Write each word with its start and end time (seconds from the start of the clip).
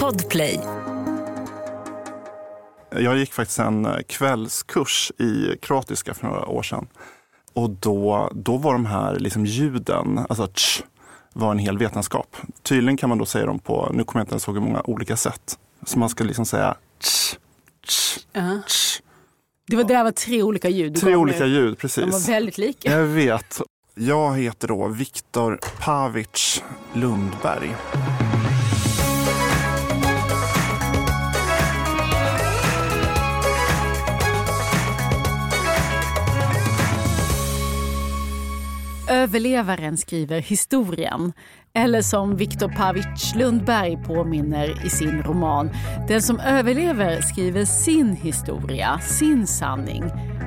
Podplay. 0.00 0.60
Jag 2.90 3.16
gick 3.18 3.32
faktiskt 3.32 3.58
en 3.58 3.88
kvällskurs 4.08 5.12
i 5.18 5.56
kroatiska 5.62 6.14
för 6.14 6.26
några 6.26 6.46
år 6.46 6.62
sedan. 6.62 6.86
Och 7.52 7.70
då, 7.70 8.30
då 8.34 8.56
var 8.56 8.72
de 8.72 8.86
här 8.86 9.18
liksom 9.18 9.46
ljuden, 9.46 10.18
alltså 10.28 10.46
tsch, 10.46 10.82
var 11.32 11.50
en 11.50 11.58
hel 11.58 11.78
vetenskap. 11.78 12.36
Tydligen 12.62 12.96
kan 12.96 13.08
man 13.08 13.18
då 13.18 13.26
säga 13.26 13.46
dem 13.46 13.58
på, 13.58 13.90
nu 13.92 14.04
kommer 14.04 14.20
jag 14.20 14.24
inte 14.24 14.32
ens 14.32 14.48
ihåg 14.48 14.56
hur 14.56 14.64
många 14.64 14.82
olika 14.84 15.16
sätt. 15.16 15.58
Så 15.86 15.98
man 15.98 16.08
ska 16.08 16.24
liksom 16.24 16.46
säga 16.46 16.76
tsch, 17.02 17.36
tsch, 17.86 18.18
Ja. 18.32 18.58
tsch. 18.66 19.00
Det 19.66 19.76
var, 19.76 19.84
det 19.84 19.94
där 19.94 20.04
var 20.04 20.10
tre 20.10 20.42
olika 20.42 20.68
ljud. 20.68 20.96
Tre 21.00 21.16
olika 21.16 21.46
ljud, 21.46 21.72
De 21.72 21.76
precis. 21.76 22.12
var 22.12 22.32
väldigt 22.32 22.58
lika. 22.58 22.90
Jag 22.92 23.04
vet. 23.04 23.60
Jag 23.94 24.36
heter 24.38 24.68
då 24.68 24.88
Viktor 24.88 25.58
Pavic 25.80 26.62
Lundberg. 26.92 27.76
Överlevaren 39.24 39.96
skriver 39.96 40.40
historien. 40.40 41.32
Eller 41.74 42.02
som 42.02 42.36
Viktor 42.36 42.68
Pavic 42.68 43.34
Lundberg 43.34 43.96
påminner 44.06 44.86
i 44.86 44.90
sin 44.90 45.22
roman. 45.22 45.70
Den 46.08 46.22
som 46.22 46.40
överlever 46.40 47.20
skriver 47.20 47.64
sin 47.64 48.16
historia, 48.16 48.98
sin 48.98 49.46
sanning. 49.46 50.04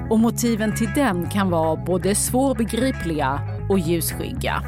Och 0.09 0.19
motiven 0.19 0.75
till 0.75 0.89
den 0.95 1.29
kan 1.29 1.49
vara 1.49 1.85
både 1.85 2.15
svårbegripliga 2.15 3.39
och 3.69 3.79
ljusskygga. 3.79 4.63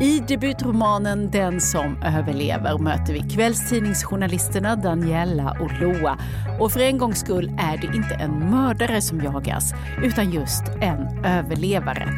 I 0.00 0.20
debutromanen 0.28 1.30
Den 1.30 1.60
som 1.60 1.96
överlever 2.02 2.78
möter 2.78 3.12
vi 3.12 3.20
kvällstidningsjournalisterna 3.20 4.76
Daniela 4.76 5.56
och 5.60 5.80
Loa. 5.80 6.18
Och 6.60 6.72
för 6.72 6.80
en 6.80 6.98
gångs 6.98 7.20
skull 7.20 7.48
är 7.58 7.76
det 7.76 7.96
inte 7.96 8.14
en 8.14 8.50
mördare 8.50 9.00
som 9.00 9.20
jagas, 9.20 9.74
utan 10.02 10.30
just 10.30 10.62
en 10.80 11.24
överlevare. 11.24 12.08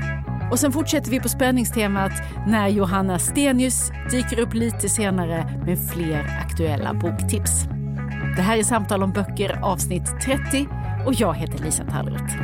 Och 0.55 0.61
sen 0.61 0.73
fortsätter 0.73 1.11
vi 1.11 1.21
på 1.21 1.29
spänningstemat 1.29 2.13
när 2.47 2.69
Johanna 2.69 3.19
Stenius 3.19 3.91
dyker 4.11 4.41
upp 4.41 4.55
lite 4.55 4.89
senare 4.89 5.63
med 5.67 5.91
fler 5.93 6.39
aktuella 6.47 6.95
boktips. 6.95 7.51
Det 8.37 8.43
här 8.43 8.59
är 8.59 8.63
Samtal 8.63 9.03
om 9.03 9.13
böcker 9.13 9.61
avsnitt 9.63 10.21
30 10.25 10.69
och 11.07 11.15
jag 11.15 11.35
heter 11.35 11.65
Lisa 11.65 11.85
Tallroth. 11.85 12.35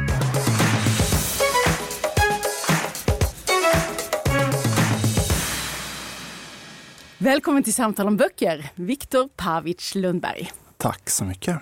Välkommen 7.18 7.62
till 7.62 7.74
Samtal 7.74 8.06
om 8.06 8.16
böcker, 8.16 8.70
Viktor 8.74 9.28
Pavic 9.36 9.94
Lundberg. 9.94 10.50
Tack 10.76 11.10
så 11.10 11.24
mycket. 11.24 11.58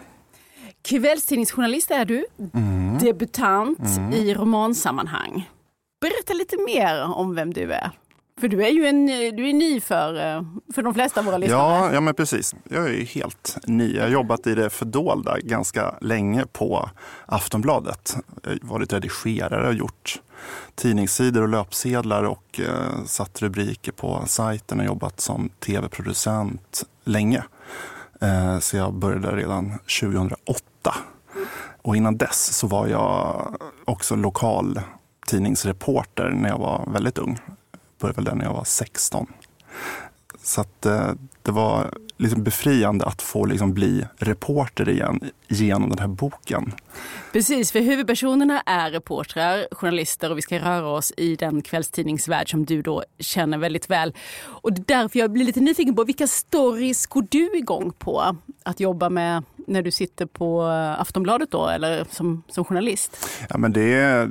Kvällstidningsjournalist 0.82 1.90
är 1.90 2.04
du, 2.04 2.26
debutant 3.00 4.14
i 4.14 4.34
romansammanhang. 4.34 5.48
Berätta 6.00 6.32
lite 6.32 6.56
mer 6.56 7.02
om 7.02 7.34
vem 7.34 7.52
du 7.52 7.72
är. 7.72 7.90
För 8.40 8.48
du 8.48 8.64
är 8.64 8.70
ju 8.70 8.86
en, 8.86 9.06
du 9.06 9.48
är 9.48 9.52
ny 9.52 9.80
för, 9.80 10.14
för 10.74 10.82
de 10.82 10.94
flesta 10.94 11.20
av 11.20 11.26
våra 11.26 11.38
lyssnare. 11.38 11.60
Ja, 11.60 11.92
ja, 11.92 12.00
men 12.00 12.14
precis. 12.14 12.54
Jag 12.64 12.84
är 12.84 12.92
ju 12.92 13.04
helt 13.04 13.58
ny. 13.66 13.96
Jag 13.96 14.02
har 14.02 14.10
jobbat 14.10 14.46
i 14.46 14.54
det 14.54 14.70
fördolda 14.70 15.38
ganska 15.40 15.94
länge 16.00 16.46
på 16.52 16.90
Aftonbladet. 17.26 18.16
Jag 18.42 18.50
har 18.50 18.58
varit 18.62 18.92
redigerare 18.92 19.68
och 19.68 19.74
gjort 19.74 20.20
tidningssidor 20.74 21.42
och 21.42 21.48
löpsedlar 21.48 22.24
och 22.24 22.60
eh, 22.60 23.04
satt 23.04 23.42
rubriker 23.42 23.92
på 23.92 24.22
sajten 24.26 24.80
och 24.80 24.86
jobbat 24.86 25.20
som 25.20 25.48
tv-producent 25.48 26.82
länge. 27.04 27.44
Eh, 28.20 28.58
så 28.58 28.76
jag 28.76 28.94
började 28.94 29.36
redan 29.36 29.78
2008. 30.00 30.94
Och 31.82 31.96
innan 31.96 32.16
dess 32.16 32.56
så 32.56 32.66
var 32.66 32.86
jag 32.86 33.54
också 33.84 34.16
lokal 34.16 34.80
tidningsreporter 35.28 36.30
när 36.30 36.48
jag 36.48 36.58
var 36.58 36.88
väldigt 36.92 37.18
ung. 37.18 37.38
Började 38.00 38.16
väl 38.16 38.24
där 38.24 38.34
när 38.34 38.44
jag 38.44 38.52
var 38.52 38.64
16. 38.64 39.26
Så 40.42 40.60
att, 40.60 40.86
eh, 40.86 41.12
det 41.42 41.52
var 41.52 41.90
liksom 42.16 42.42
befriande 42.42 43.04
att 43.04 43.22
få 43.22 43.44
liksom 43.44 43.74
bli 43.74 44.06
reporter 44.16 44.88
igen 44.88 45.20
genom 45.48 45.90
den 45.90 45.98
här 45.98 46.08
boken. 46.08 46.72
Precis, 47.32 47.72
för 47.72 47.80
huvudpersonerna 47.80 48.62
är 48.66 48.90
reportrar, 48.90 49.66
journalister 49.72 50.30
och 50.30 50.38
vi 50.38 50.42
ska 50.42 50.58
röra 50.58 50.88
oss 50.88 51.12
i 51.16 51.36
den 51.36 51.62
kvällstidningsvärld 51.62 52.50
som 52.50 52.64
du 52.64 52.82
då 52.82 53.04
känner 53.18 53.58
väldigt 53.58 53.90
väl. 53.90 54.14
Och 54.44 54.72
det 54.72 54.80
är 54.80 54.98
därför 54.98 55.18
jag 55.18 55.30
blir 55.30 55.44
lite 55.44 55.60
nyfiken 55.60 55.96
på 55.96 56.04
vilka 56.04 56.26
stories 56.26 57.06
går 57.06 57.26
du 57.28 57.58
igång 57.58 57.92
på 57.98 58.36
att 58.62 58.80
jobba 58.80 59.10
med 59.10 59.42
när 59.66 59.82
du 59.82 59.90
sitter 59.90 60.26
på 60.26 60.62
Aftonbladet 60.98 61.50
då 61.50 61.68
eller 61.68 62.04
som, 62.10 62.42
som 62.48 62.64
journalist? 62.64 63.28
Ja, 63.48 63.58
men 63.58 63.72
det 63.72 63.94
är, 63.94 64.30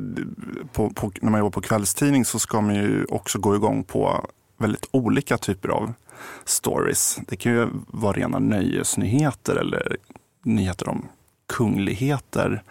på, 0.74 0.89
på, 0.89 1.12
när 1.22 1.31
man 1.31 1.39
jobbar 1.39 1.51
på 1.51 1.62
kvällstidning 1.62 2.25
så 2.25 2.39
ska 2.39 2.62
man 2.62 2.75
ju 2.75 3.06
också 3.06 3.39
gå 3.39 3.56
igång 3.56 3.84
på 3.84 4.25
väldigt 4.57 4.88
olika 4.91 5.38
typer 5.38 5.69
av 5.69 5.94
stories. 6.45 7.19
Det 7.28 7.35
kan 7.35 7.51
ju 7.51 7.67
vara 7.88 8.13
rena 8.13 8.39
nöjesnyheter 8.39 9.55
eller 9.55 9.97
nyheter 10.44 10.89
om 10.89 11.05
kungligheter 11.47 12.63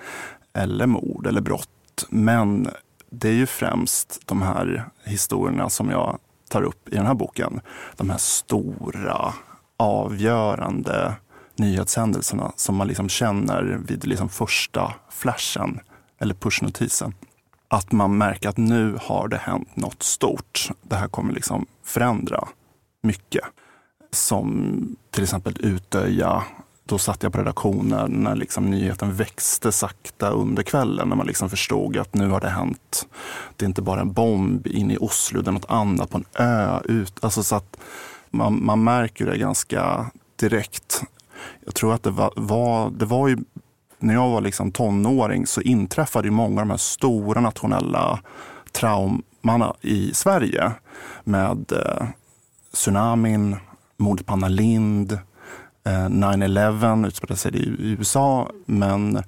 eller 0.52 0.86
mord 0.86 1.26
eller 1.26 1.40
brott. 1.40 2.06
Men 2.08 2.68
det 3.10 3.28
är 3.28 3.32
ju 3.32 3.46
främst 3.46 4.20
de 4.24 4.42
här 4.42 4.84
historierna 5.04 5.70
som 5.70 5.90
jag 5.90 6.18
tar 6.48 6.62
upp 6.62 6.88
i 6.88 6.96
den 6.96 7.06
här 7.06 7.14
boken. 7.14 7.60
De 7.96 8.10
här 8.10 8.18
stora, 8.18 9.34
avgörande 9.76 11.14
nyhetshändelserna 11.56 12.52
som 12.56 12.76
man 12.76 12.88
liksom 12.88 13.08
känner 13.08 13.62
vid 13.62 14.06
liksom 14.06 14.28
första 14.28 14.94
flashen 15.10 15.80
eller 16.18 16.34
pushnotisen. 16.34 17.14
Att 17.68 17.92
man 17.92 18.18
märker 18.18 18.48
att 18.48 18.56
nu 18.56 18.98
har 19.02 19.28
det 19.28 19.36
hänt 19.36 19.76
något 19.76 20.02
stort. 20.02 20.70
Det 20.82 20.96
här 20.96 21.08
kommer 21.08 21.32
liksom 21.32 21.66
förändra 21.84 22.48
mycket. 23.06 23.44
Som 24.10 24.96
till 25.10 25.22
exempel 25.22 25.56
Utöja. 25.60 26.44
Då 26.84 26.98
satt 26.98 27.22
jag 27.22 27.32
på 27.32 27.38
redaktionen 27.38 28.10
när 28.10 28.36
liksom 28.36 28.70
nyheten 28.70 29.14
växte 29.14 29.72
sakta 29.72 30.30
under 30.30 30.62
kvällen. 30.62 31.08
När 31.08 31.16
man 31.16 31.26
liksom 31.26 31.50
förstod 31.50 31.96
att 31.96 32.14
nu 32.14 32.28
har 32.28 32.40
det 32.40 32.48
hänt. 32.48 33.06
Det 33.56 33.64
är 33.64 33.66
inte 33.66 33.82
bara 33.82 34.00
en 34.00 34.12
bomb 34.12 34.66
in 34.66 34.90
i 34.90 34.98
Oslo, 35.00 35.42
det 35.42 35.50
är 35.50 35.52
något 35.52 35.70
annat 35.70 36.10
på 36.10 36.18
en 36.18 36.24
ö. 36.34 36.80
Ut. 36.84 37.24
Alltså 37.24 37.42
så 37.42 37.56
att 37.56 37.76
man, 38.30 38.64
man 38.64 38.84
märker 38.84 39.26
det 39.26 39.38
ganska 39.38 40.10
direkt. 40.36 41.02
Jag 41.64 41.74
tror 41.74 41.94
att 41.94 42.02
det 42.02 42.10
var, 42.10 42.32
var, 42.36 42.90
det 42.90 43.04
var 43.04 43.28
ju 43.28 43.36
när 43.98 44.14
jag 44.14 44.28
var 44.28 44.40
liksom 44.40 44.72
tonåring 44.72 45.46
så 45.46 45.60
inträffade 45.60 46.28
ju 46.28 46.32
många 46.32 46.60
av 46.60 46.66
de 46.66 46.70
här 46.70 46.78
stora 46.78 47.40
nationella 47.40 48.20
trauman 48.72 49.72
i 49.80 50.14
Sverige. 50.14 50.72
Med 51.24 51.72
eh, 51.72 52.06
tsunamin, 52.76 53.56
mordet 53.96 54.26
på 54.26 54.32
Anna 54.32 54.48
Lindh, 54.48 55.14
eh, 55.84 56.08
9-11 56.08 57.06
utspelade 57.06 57.36
sig 57.36 57.56
i 57.56 57.74
USA. 57.78 58.50
Men, 58.66 59.22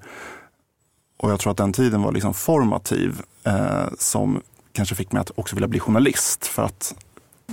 och 1.17 1.31
jag 1.31 1.41
tror 1.41 1.51
att 1.51 1.57
den 1.57 1.73
tiden 1.73 2.03
var 2.03 2.13
liksom 2.13 2.35
formativ 2.35 3.21
eh, 3.45 3.87
som 3.99 4.41
kanske 4.73 4.95
fick 4.95 5.13
mig 5.13 5.21
att 5.21 5.31
också 5.35 5.57
vilja 5.57 5.69
bli 5.69 5.81
journalist. 5.81 6.47
För 6.47 6.63
att 6.63 6.95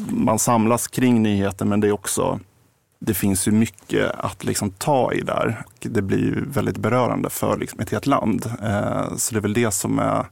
man 0.09 0.39
samlas 0.39 0.88
kring 0.88 1.23
nyheter 1.23 1.66
men 1.66 1.79
det 1.79 1.88
är 1.88 1.91
också 1.91 2.39
det 3.00 3.13
finns 3.13 3.47
ju 3.47 3.51
mycket 3.51 4.12
att 4.12 4.44
liksom 4.44 4.72
ta 4.72 5.13
i 5.13 5.22
där. 5.22 5.63
Det 5.79 6.01
blir 6.01 6.17
ju 6.17 6.45
väldigt 6.50 6.77
berörande 6.77 7.29
för 7.29 7.57
liksom 7.57 7.79
ett 7.79 7.89
helt 7.89 8.06
land. 8.06 8.45
Eh, 8.45 9.16
så 9.16 9.33
det 9.33 9.39
är 9.39 9.41
väl 9.41 9.53
det 9.53 9.72
som 9.72 10.00
är 10.00 10.25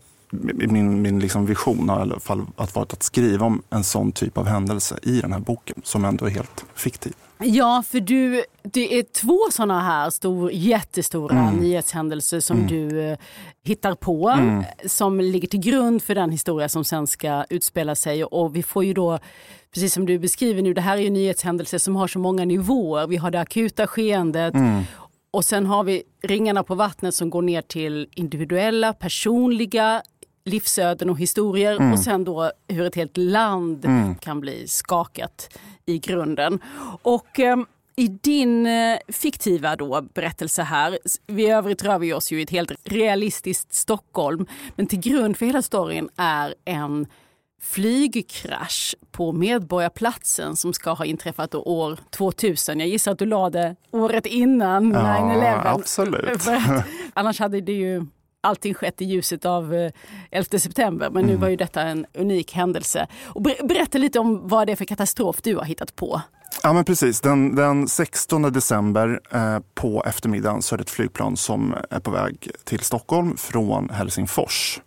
min, 0.53 1.01
min 1.01 1.19
liksom 1.19 1.45
vision 1.45 1.89
har 1.89 1.99
i 1.99 2.01
alla 2.01 2.19
fall 2.19 2.45
att 2.55 2.75
varit 2.75 2.93
att 2.93 3.03
skriva 3.03 3.45
om 3.45 3.61
en 3.69 3.83
sån 3.83 4.11
typ 4.11 4.37
av 4.37 4.45
händelse 4.47 4.99
i 5.03 5.21
den 5.21 5.33
här 5.33 5.39
boken 5.39 5.81
som 5.83 6.05
ändå 6.05 6.25
är 6.25 6.29
helt 6.29 6.65
fiktiv. 6.75 7.13
Ja, 7.45 7.83
för 7.87 7.99
du, 7.99 8.43
det 8.63 8.99
är 8.99 9.03
två 9.03 9.39
såna 9.51 9.81
här 9.81 10.09
stor, 10.09 10.51
jättestora 10.51 11.37
Mm. 11.39 11.55
nyhetshändelser 11.55 12.39
som 12.39 12.57
Mm. 12.57 12.67
du 12.69 13.01
eh, 13.01 13.17
hittar 13.63 13.95
på 13.95 14.29
Mm. 14.29 14.63
som 14.85 15.19
ligger 15.21 15.47
till 15.47 15.59
grund 15.59 16.03
för 16.03 16.15
den 16.15 16.31
historia 16.31 16.69
som 16.69 16.85
sen 16.85 17.07
ska 17.07 17.45
utspela 17.49 17.95
sig. 17.95 18.23
Och 18.25 18.55
vi 18.55 18.63
får 18.63 18.83
ju 18.85 18.93
då, 18.93 19.19
precis 19.73 19.93
som 19.93 20.05
du 20.05 20.19
beskriver 20.19 20.61
nu, 20.61 20.73
det 20.73 20.81
här 20.81 20.97
är 20.97 21.01
ju 21.01 21.09
nyhetshändelser 21.09 21.77
som 21.77 21.95
har 21.95 22.07
så 22.07 22.19
många 22.19 22.45
nivåer. 22.45 23.07
Vi 23.07 23.17
har 23.17 23.31
det 23.31 23.39
akuta 23.39 23.87
skeendet 23.87 24.53
Mm. 24.53 24.83
och 25.31 25.45
sen 25.45 25.65
har 25.65 25.83
vi 25.83 26.03
ringarna 26.23 26.63
på 26.63 26.75
vattnet 26.75 27.15
som 27.15 27.29
går 27.29 27.41
ner 27.41 27.61
till 27.61 28.07
individuella, 28.15 28.93
personliga 28.93 30.01
livsöden 30.45 31.09
och 31.09 31.19
historier 31.19 31.75
Mm. 31.75 31.93
och 31.93 31.99
sen 31.99 32.23
då 32.23 32.51
hur 32.67 32.85
ett 32.85 32.95
helt 32.95 33.17
land 33.17 33.85
Mm. 33.85 34.15
kan 34.15 34.39
bli 34.39 34.67
skakat 34.67 35.57
i 35.85 35.99
grunden. 35.99 36.59
Och 37.01 37.39
ehm, 37.39 37.65
i 37.95 38.07
din 38.07 38.65
eh, 38.65 38.97
fiktiva 39.07 39.75
då 39.75 40.01
berättelse 40.13 40.61
här, 40.63 40.97
vi 41.27 41.49
övrigt 41.49 41.83
rör 41.83 41.99
vi 41.99 42.13
oss 42.13 42.31
ju 42.31 42.39
i 42.39 42.43
ett 42.43 42.49
helt 42.49 42.71
realistiskt 42.83 43.73
Stockholm, 43.73 44.45
men 44.75 44.87
till 44.87 44.99
grund 44.99 45.37
för 45.37 45.45
hela 45.45 45.61
storyn 45.61 46.09
är 46.15 46.55
en 46.65 47.07
flygkrasch 47.61 48.95
på 49.11 49.31
Medborgarplatsen 49.31 50.55
som 50.55 50.73
ska 50.73 50.91
ha 50.93 51.05
inträffat 51.05 51.55
år 51.55 51.99
2000. 52.09 52.79
Jag 52.79 52.89
gissar 52.89 53.11
att 53.11 53.19
du 53.19 53.25
la 53.25 53.49
det 53.49 53.75
året 53.91 54.25
innan 54.25 54.91
Ja, 54.91 54.99
9-11. 54.99 55.61
absolut. 55.65 56.41
Annars 57.13 57.39
hade 57.39 57.61
det 57.61 57.71
ju 57.73 58.05
allting 58.43 58.73
skett 58.73 59.01
i 59.01 59.05
ljuset 59.05 59.45
av 59.45 59.73
eh, 59.73 59.91
11 60.31 60.59
september. 60.59 61.09
Men 61.09 61.25
nu 61.25 61.35
var 61.35 61.47
ju 61.47 61.55
detta 61.55 61.81
en 61.81 62.05
unik 62.13 62.53
händelse. 62.53 63.07
Och 63.25 63.41
ber- 63.41 63.67
berätta 63.67 63.97
lite 63.97 64.19
om 64.19 64.47
vad 64.47 64.67
det 64.67 64.71
är 64.71 64.75
för 64.75 64.85
katastrof 64.85 65.41
du 65.41 65.55
har 65.55 65.63
hittat 65.63 65.95
på. 65.95 66.21
Ja 66.63 66.73
men 66.73 66.85
precis, 66.85 67.21
den, 67.21 67.55
den 67.55 67.87
16 67.87 68.41
december 68.41 69.19
eh, 69.31 69.59
på 69.73 70.03
eftermiddagen 70.03 70.61
så 70.61 70.75
är 70.75 70.77
det 70.77 70.81
ett 70.81 70.89
flygplan 70.89 71.37
som 71.37 71.75
är 71.89 71.99
på 71.99 72.11
väg 72.11 72.51
till 72.63 72.79
Stockholm 72.79 73.37
från 73.37 73.89
Helsingfors. 73.89 74.81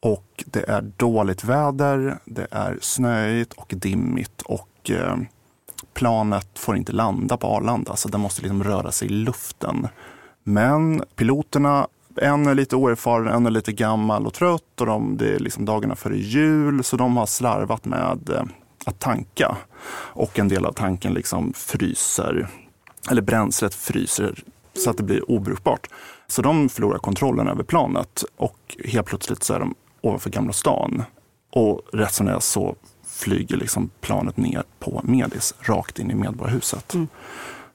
Och 0.00 0.44
det 0.46 0.68
är 0.68 0.82
dåligt 0.96 1.44
väder, 1.44 2.18
det 2.24 2.46
är 2.50 2.78
snöigt 2.80 3.52
och 3.52 3.72
dimmigt 3.76 4.42
och 4.42 4.90
eh, 4.90 5.16
planet 5.94 6.58
får 6.58 6.76
inte 6.76 6.92
landa 6.92 7.36
på 7.36 7.46
Arlanda 7.46 7.96
så 7.96 8.08
den 8.08 8.20
måste 8.20 8.42
liksom 8.42 8.64
röra 8.64 8.92
sig 8.92 9.08
i 9.08 9.10
luften. 9.10 9.88
Men 10.44 11.02
piloterna, 11.16 11.88
en 12.16 12.46
är 12.46 12.54
lite 12.54 12.76
oerfaren, 12.76 13.28
en 13.28 13.46
är 13.46 13.50
lite 13.50 13.72
gammal 13.72 14.26
och 14.26 14.34
trött 14.34 14.80
och 14.80 14.86
de, 14.86 15.16
det 15.16 15.34
är 15.34 15.38
liksom 15.38 15.64
dagarna 15.64 15.96
före 15.96 16.16
jul 16.16 16.84
så 16.84 16.96
de 16.96 17.16
har 17.16 17.26
slarvat 17.26 17.84
med 17.84 18.30
eh, 18.30 18.42
att 18.84 18.98
tanka. 18.98 19.56
Och 19.92 20.38
en 20.38 20.48
del 20.48 20.66
av 20.66 20.72
tanken 20.72 21.14
liksom 21.14 21.52
fryser, 21.52 22.48
eller 23.10 23.22
bränslet 23.22 23.74
fryser 23.74 24.42
så 24.74 24.90
att 24.90 24.96
det 24.96 25.02
blir 25.02 25.30
obrukbart. 25.30 25.88
Så 26.26 26.42
de 26.42 26.68
förlorar 26.68 26.98
kontrollen 26.98 27.48
över 27.48 27.62
planet 27.62 28.24
och 28.36 28.76
helt 28.84 29.06
plötsligt 29.06 29.42
så 29.42 29.54
är 29.54 29.60
de 29.60 29.74
ovanför 30.00 30.30
Gamla 30.30 30.52
stan. 30.52 31.02
Och 31.52 31.82
rätt 31.92 32.14
som 32.14 32.26
det 32.26 32.32
är 32.32 32.40
så 32.40 32.76
flyger 33.06 33.56
liksom 33.56 33.90
planet 34.00 34.36
ner 34.36 34.62
på 34.78 35.00
Medis, 35.04 35.54
rakt 35.60 35.98
in 35.98 36.10
i 36.10 36.14
Medborgarhuset. 36.14 36.94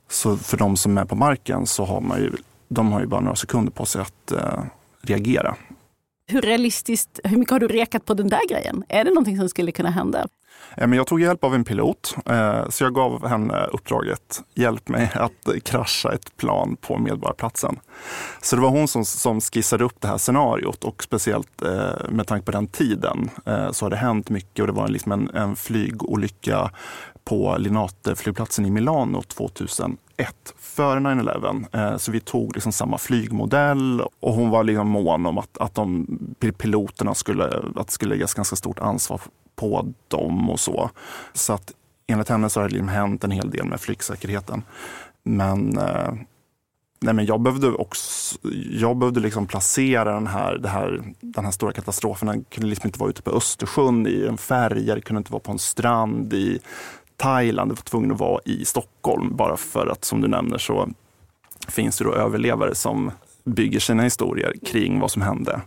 Så 0.10 0.38
för 0.38 0.58
de 0.58 0.78
som 0.78 0.98
är 0.98 1.06
på 1.06 1.16
marken 1.16 1.68
så 1.68 1.86
har 1.86 2.02
man 2.02 2.20
ju, 2.20 2.32
de 2.76 2.92
har 2.92 3.00
ju 3.00 3.06
bara 3.06 3.22
några 3.22 3.36
sekunder 3.36 3.72
på 3.72 3.86
sig 3.86 4.02
att 4.02 4.32
eh, 4.32 4.64
reagera. 5.02 5.56
Hur 6.28 6.42
realistiskt, 6.42 7.20
hur 7.24 7.38
mycket 7.38 7.52
har 7.52 7.60
du 7.60 7.68
rekat 7.68 8.06
på 8.06 8.14
den 8.14 8.28
där 8.28 8.50
grejen? 8.50 8.84
Är 8.90 9.04
det 9.04 9.10
någonting 9.10 9.38
som 9.38 9.50
skulle 9.50 9.72
kunna 9.72 9.90
hända? 9.90 10.28
Eh, 10.78 10.88
Men 10.88 10.94
jag 10.94 11.08
tog 11.08 11.22
hjälp 11.22 11.44
av 11.44 11.56
en 11.56 11.64
pilot, 11.64 12.16
eh, 12.26 12.70
så 12.70 12.84
jag 12.84 12.94
gav 12.94 13.28
henne 13.28 13.66
uppdraget, 13.66 14.42
hjälp 14.56 14.90
mig 14.90 15.12
att 15.14 15.64
krascha 15.64 16.14
ett 16.14 16.38
plan 16.38 16.78
på 16.82 16.98
Medborgarplatsen. 16.98 17.80
Så 18.42 18.56
det 18.56 18.62
var 18.62 18.70
hon 18.70 18.88
som, 18.88 19.06
som 19.06 19.42
skissade 19.42 19.84
upp 19.84 20.02
det 20.02 20.08
här 20.08 20.18
scenariot 20.18 20.84
och 20.84 21.04
speciellt 21.04 21.62
eh, 21.62 22.10
med 22.10 22.28
tanke 22.28 22.46
på 22.46 22.52
den 22.52 22.68
tiden 22.68 23.30
så 23.72 23.86
har 23.86 23.90
det 23.90 23.96
hänt 23.96 24.30
mycket 24.30 24.60
och 24.60 24.68
det 24.68 24.74
var 24.74 24.88
liksom 24.88 25.12
en, 25.12 25.30
en 25.30 25.56
flygolycka 25.56 26.72
på 27.26 27.58
Linate-flygplatsen 27.58 28.66
i 28.66 28.72
Milano 28.72 29.22
2001 29.22 29.98
före 30.76 31.00
9-11. 31.00 31.66
Eh, 31.72 31.98
Så 31.98 32.12
vi 32.12 32.20
tog 32.20 32.56
liksom 32.56 32.72
samma 32.72 32.98
flygmodell 32.98 34.02
och 34.20 34.34
hon 34.34 34.50
var 34.50 34.64
liksom 34.64 34.88
mån 34.90 35.26
om 35.26 35.38
att, 35.38 35.58
att 35.58 35.76
de 35.76 36.08
piloterna 36.58 37.14
skulle, 37.14 37.46
att 37.76 37.88
det 37.88 37.94
skulle 37.94 38.16
läggas 38.16 38.34
ganska 38.34 38.56
stort 38.56 38.80
ansvar 38.80 39.22
på 39.56 39.94
dem 40.08 40.50
och 40.50 40.60
så. 40.60 40.90
Så 41.34 41.54
att 41.54 41.72
enligt 42.08 42.30
henne 42.30 42.50
så 42.50 42.60
har 42.62 42.68
det 42.68 42.74
liksom 42.74 42.88
hänt 42.90 43.24
en 43.24 43.32
hel 43.32 43.50
del 43.50 43.66
med 43.66 43.82
flygsäkerheten. 43.82 44.64
Men, 45.24 45.78
eh, 45.78 46.14
nej 47.02 47.14
men 47.14 47.26
jag 47.26 47.42
behövde 47.42 47.72
också 47.72 48.38
jag 48.72 48.98
behövde 48.98 49.20
liksom 49.20 49.48
placera 49.48 50.14
den 50.14 50.28
här, 50.28 50.58
det 50.58 50.70
här, 50.70 51.04
den 51.22 51.46
här 51.46 51.52
stora 51.52 51.72
katastrofen. 51.72 52.28
Den 52.28 52.44
kunde 52.44 52.70
liksom 52.70 52.88
inte 52.88 53.00
vara 53.00 53.10
ute 53.10 53.22
på 53.22 53.32
Östersjön 53.32 54.08
i 54.08 54.26
en 54.30 54.38
färja, 54.38 54.96
det 54.96 55.02
kunde 55.02 55.18
inte 55.18 55.32
vara 55.32 55.40
på 55.40 55.52
en 55.52 55.60
strand 55.60 56.34
i 56.34 56.60
Thailand. 57.18 57.72
Var 57.72 57.76
tvungen 57.76 58.12
att 58.12 58.20
vara 58.20 58.42
i 58.46 58.66
Stockholm 58.66 59.36
bara 59.36 59.58
för 59.58 59.88
att 59.88 60.06
som 60.06 60.22
du 60.22 60.28
nämner 60.28 60.58
så 60.58 60.90
finns 61.68 61.98
det 61.98 62.04
då 62.04 62.14
överlevare 62.14 62.76
som 62.76 63.12
bygger 63.44 63.80
sina 63.80 64.04
historier 64.04 64.54
kring 64.66 65.00
vad 65.00 65.12
som 65.12 65.22
hände. 65.22 65.62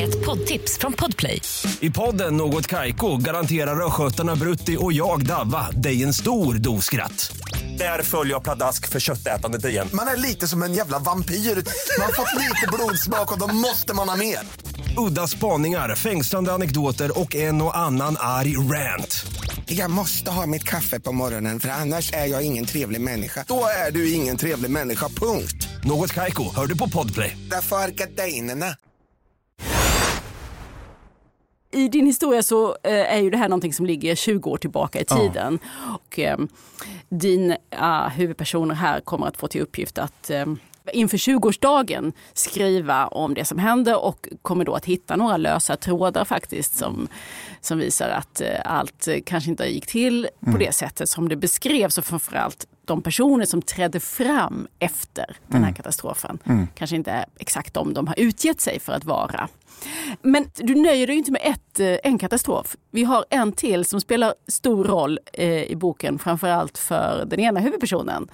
Ett 0.00 0.26
poddtips 0.26 0.78
från 0.78 0.92
Podplay. 0.92 1.42
I 1.80 1.90
podden 1.90 2.36
Något 2.36 2.66
Kaiko 2.66 3.16
garanterar 3.16 3.86
östgötarna 3.86 4.36
Brutti 4.36 4.76
och 4.80 4.92
jag, 4.92 5.26
Davva, 5.26 5.70
dig 5.70 6.02
en 6.02 6.14
stor 6.14 6.54
dos 6.54 6.84
skratt. 6.84 7.36
Där 7.78 8.02
följer 8.02 8.34
jag 8.34 8.42
pladask 8.44 8.88
för 8.88 9.00
köttätandet 9.00 9.64
igen. 9.64 9.88
Man 9.92 10.08
är 10.08 10.16
lite 10.16 10.48
som 10.48 10.62
en 10.62 10.74
jävla 10.74 10.98
vampyr. 10.98 11.34
Man 11.34 12.06
har 12.06 12.12
fått 12.12 12.34
lite 12.34 12.66
blodsmak 12.72 13.32
och 13.32 13.38
då 13.38 13.46
måste 13.54 13.94
man 13.94 14.08
ha 14.08 14.16
mer. 14.16 14.38
Udda 14.96 15.26
spaningar, 15.26 15.94
fängslande 15.94 16.52
anekdoter 16.52 17.20
och 17.20 17.34
en 17.34 17.62
och 17.62 17.76
annan 17.76 18.16
arg 18.18 18.56
rant. 18.56 19.26
Jag 19.66 19.90
måste 19.90 20.30
ha 20.30 20.46
mitt 20.46 20.64
kaffe 20.64 21.00
på 21.00 21.12
morgonen 21.12 21.60
för 21.60 21.68
annars 21.68 22.12
är 22.12 22.26
jag 22.26 22.46
ingen 22.46 22.64
trevlig 22.64 23.00
människa. 23.00 23.44
Då 23.48 23.64
är 23.86 23.90
du 23.90 24.12
ingen 24.12 24.36
trevlig 24.36 24.70
människa, 24.70 25.08
punkt. 25.08 25.68
Något 25.84 26.14
Kaiko, 26.14 26.54
hör 26.56 26.66
du 26.66 26.78
på 26.78 26.88
Podplay. 26.88 27.36
Därför 27.50 27.76
är 27.76 27.88
gardinerna. 27.88 28.66
I 31.70 31.88
din 31.88 32.06
historia 32.06 32.42
så 32.42 32.76
eh, 32.82 33.14
är 33.14 33.18
ju 33.18 33.30
det 33.30 33.36
här 33.36 33.48
någonting 33.48 33.72
som 33.72 33.86
ligger 33.86 34.14
20 34.14 34.50
år 34.50 34.56
tillbaka 34.56 35.00
i 35.00 35.04
tiden. 35.04 35.58
Och, 35.94 36.18
eh, 36.18 36.38
din 37.08 37.50
uh, 37.80 38.08
huvudpersoner 38.08 38.74
här 38.74 39.00
kommer 39.00 39.26
att 39.26 39.36
få 39.36 39.48
till 39.48 39.60
uppgift 39.60 39.98
att 39.98 40.30
eh, 40.30 40.46
inför 40.92 41.16
20-årsdagen 41.16 42.12
skriva 42.32 43.06
om 43.06 43.34
det 43.34 43.44
som 43.44 43.58
hände 43.58 43.94
och 43.94 44.28
kommer 44.42 44.64
då 44.64 44.74
att 44.74 44.84
hitta 44.84 45.16
några 45.16 45.36
lösa 45.36 45.76
trådar 45.76 46.24
faktiskt 46.24 46.74
som, 46.74 47.08
som 47.60 47.78
visar 47.78 48.08
att 48.08 48.40
eh, 48.40 48.48
allt 48.64 49.08
kanske 49.26 49.50
inte 49.50 49.64
gick 49.64 49.86
till 49.86 50.28
på 50.40 50.58
det 50.58 50.74
sättet 50.74 51.08
som 51.08 51.28
det 51.28 51.36
beskrevs 51.36 51.98
och 51.98 52.04
framförallt 52.04 52.66
de 52.84 53.02
personer 53.02 53.44
som 53.44 53.62
trädde 53.62 54.00
fram 54.00 54.68
efter 54.78 55.36
den 55.46 55.64
här 55.64 55.72
katastrofen 55.72 56.38
kanske 56.74 56.96
inte 56.96 57.10
är 57.10 57.24
exakt 57.38 57.74
de 57.74 57.94
de 57.94 58.06
har 58.06 58.18
utgett 58.18 58.60
sig 58.60 58.80
för 58.80 58.92
att 58.92 59.04
vara. 59.04 59.48
Men 60.22 60.44
du 60.56 60.74
nöjer 60.74 61.06
dig 61.06 61.16
inte 61.16 61.32
med 61.32 61.40
ett, 61.44 61.80
eh, 61.80 62.10
en 62.10 62.18
katastrof. 62.18 62.76
Vi 62.90 63.04
har 63.04 63.24
en 63.30 63.52
till 63.52 63.84
som 63.84 64.00
spelar 64.00 64.34
stor 64.46 64.84
roll 64.84 65.18
eh, 65.32 65.62
i 65.62 65.76
boken, 65.76 66.18
framförallt 66.18 66.78
för 66.78 67.24
den 67.26 67.40
ena 67.40 67.60
huvudpersonen. 67.60 68.28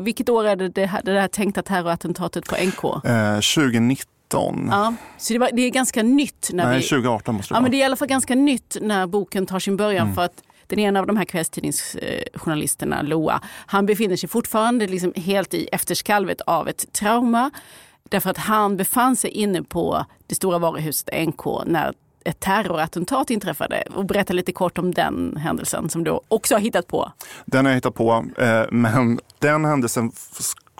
Vilket 0.00 0.28
år 0.28 0.46
är 0.46 0.56
det 0.56 0.68
det, 0.68 0.86
här, 0.86 1.02
det 1.04 1.12
där 1.12 1.28
tänkta 1.28 1.62
terrorattentatet 1.62 2.44
på 2.46 2.56
NK? 2.64 3.04
Eh, 3.06 3.34
2019, 3.34 4.68
Ja, 4.70 4.94
så 5.18 5.32
det, 5.32 5.38
var, 5.38 5.50
det 5.52 5.62
är 5.62 5.70
ganska 5.70 6.02
nytt. 6.02 6.50
När 6.52 6.66
nej 6.66 6.76
vi, 6.78 6.82
2018 6.84 7.34
måste 7.34 7.54
det 7.54 7.54
Ja, 7.54 7.56
vara. 7.56 7.62
men 7.62 7.70
det 7.70 7.76
är 7.76 7.78
i 7.80 7.82
alla 7.84 7.96
fall 7.96 8.08
ganska 8.08 8.34
nytt 8.34 8.76
när 8.80 9.06
boken 9.06 9.46
tar 9.46 9.58
sin 9.58 9.76
början. 9.76 10.14
för 10.14 10.22
att 10.22 10.42
den 10.66 10.78
ena 10.78 11.00
av 11.00 11.06
de 11.06 11.16
här 11.16 11.24
kvällstidningsjournalisterna, 11.24 13.02
Loa, 13.02 13.40
han 13.66 13.86
befinner 13.86 14.16
sig 14.16 14.28
fortfarande 14.28 14.86
liksom 14.86 15.12
helt 15.16 15.54
i 15.54 15.68
efterskalvet 15.72 16.40
av 16.40 16.68
ett 16.68 16.92
trauma. 16.92 17.50
Därför 18.08 18.30
att 18.30 18.38
han 18.38 18.76
befann 18.76 19.16
sig 19.16 19.30
inne 19.30 19.62
på 19.62 20.04
det 20.26 20.34
stora 20.34 20.58
varuhuset 20.58 21.26
NK 21.28 21.44
när 21.66 21.92
ett 22.24 22.40
terrorattentat 22.40 23.30
inträffade. 23.30 23.84
Och 23.94 24.04
berätta 24.04 24.32
lite 24.32 24.52
kort 24.52 24.78
om 24.78 24.94
den 24.94 25.36
händelsen 25.36 25.88
som 25.88 26.04
du 26.04 26.20
också 26.28 26.54
har 26.54 26.60
hittat 26.60 26.86
på. 26.86 27.12
Den 27.44 27.64
har 27.64 27.72
jag 27.72 27.76
hittat 27.76 27.94
på, 27.94 28.24
eh, 28.38 28.62
men 28.70 29.20
den 29.38 29.64
händelsen 29.64 30.12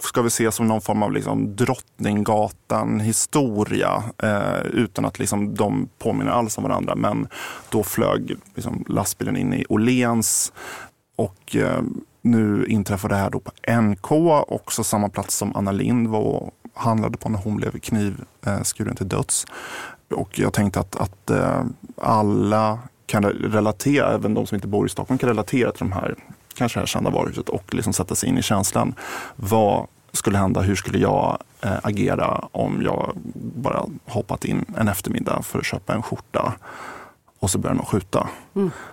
ska 0.02 0.22
vi 0.22 0.30
se 0.30 0.52
som 0.52 0.68
någon 0.68 0.80
form 0.80 1.02
av 1.02 1.12
liksom 1.12 1.56
Drottninggatan-historia 1.56 4.02
eh, 4.22 4.60
utan 4.72 5.04
att 5.04 5.18
liksom 5.18 5.54
de 5.54 5.88
påminner 5.98 6.32
alls 6.32 6.58
om 6.58 6.64
varandra. 6.64 6.94
Men 6.94 7.28
då 7.70 7.82
flög 7.82 8.36
liksom 8.54 8.84
lastbilen 8.88 9.36
in 9.36 9.54
i 9.54 9.64
Åhléns 9.68 10.52
och 11.16 11.56
eh, 11.56 11.82
nu 12.22 12.66
inträffar 12.66 13.08
det 13.08 13.16
här 13.16 13.30
då 13.30 13.40
på 13.40 13.52
NK, 13.80 14.12
också 14.48 14.84
samma 14.84 15.08
plats 15.08 15.36
som 15.36 15.56
Anna 15.56 15.72
Lind 15.72 16.08
var 16.08 16.20
och 16.20 16.50
handlade 16.74 17.18
på 17.18 17.28
när 17.28 17.38
hon 17.38 17.56
blev 17.56 17.78
knivskuren 17.78 18.96
till 18.96 19.08
döds. 19.08 19.46
Och 20.14 20.38
jag 20.38 20.52
tänkte 20.52 20.80
att, 20.80 20.96
att 20.96 21.30
eh, 21.30 21.64
alla 21.96 22.78
kan 23.06 23.24
relatera, 23.24 24.14
även 24.14 24.34
de 24.34 24.46
som 24.46 24.54
inte 24.54 24.68
bor 24.68 24.86
i 24.86 24.88
Stockholm 24.88 25.18
kan 25.18 25.28
relatera 25.28 25.72
till 25.72 25.78
de 25.78 25.92
här, 25.92 26.14
kanske 26.54 26.78
det 26.78 26.80
här 26.80 26.86
kända 26.86 27.10
varuhuset 27.10 27.48
och 27.48 27.74
liksom 27.74 27.92
sätta 27.92 28.14
sig 28.14 28.28
in 28.28 28.38
i 28.38 28.42
känslan. 28.42 28.94
Vad 29.36 29.86
skulle 30.12 30.38
hända? 30.38 30.60
Hur 30.60 30.74
skulle 30.74 30.98
jag 30.98 31.38
eh, 31.60 31.78
agera 31.82 32.48
om 32.52 32.82
jag 32.82 33.12
bara 33.54 33.84
hoppat 34.06 34.44
in 34.44 34.64
en 34.76 34.88
eftermiddag 34.88 35.42
för 35.42 35.58
att 35.58 35.64
köpa 35.64 35.94
en 35.94 36.02
skjorta 36.02 36.52
och 37.38 37.50
så 37.50 37.58
börjar 37.58 37.74
någon 37.74 37.86
skjuta? 37.86 38.28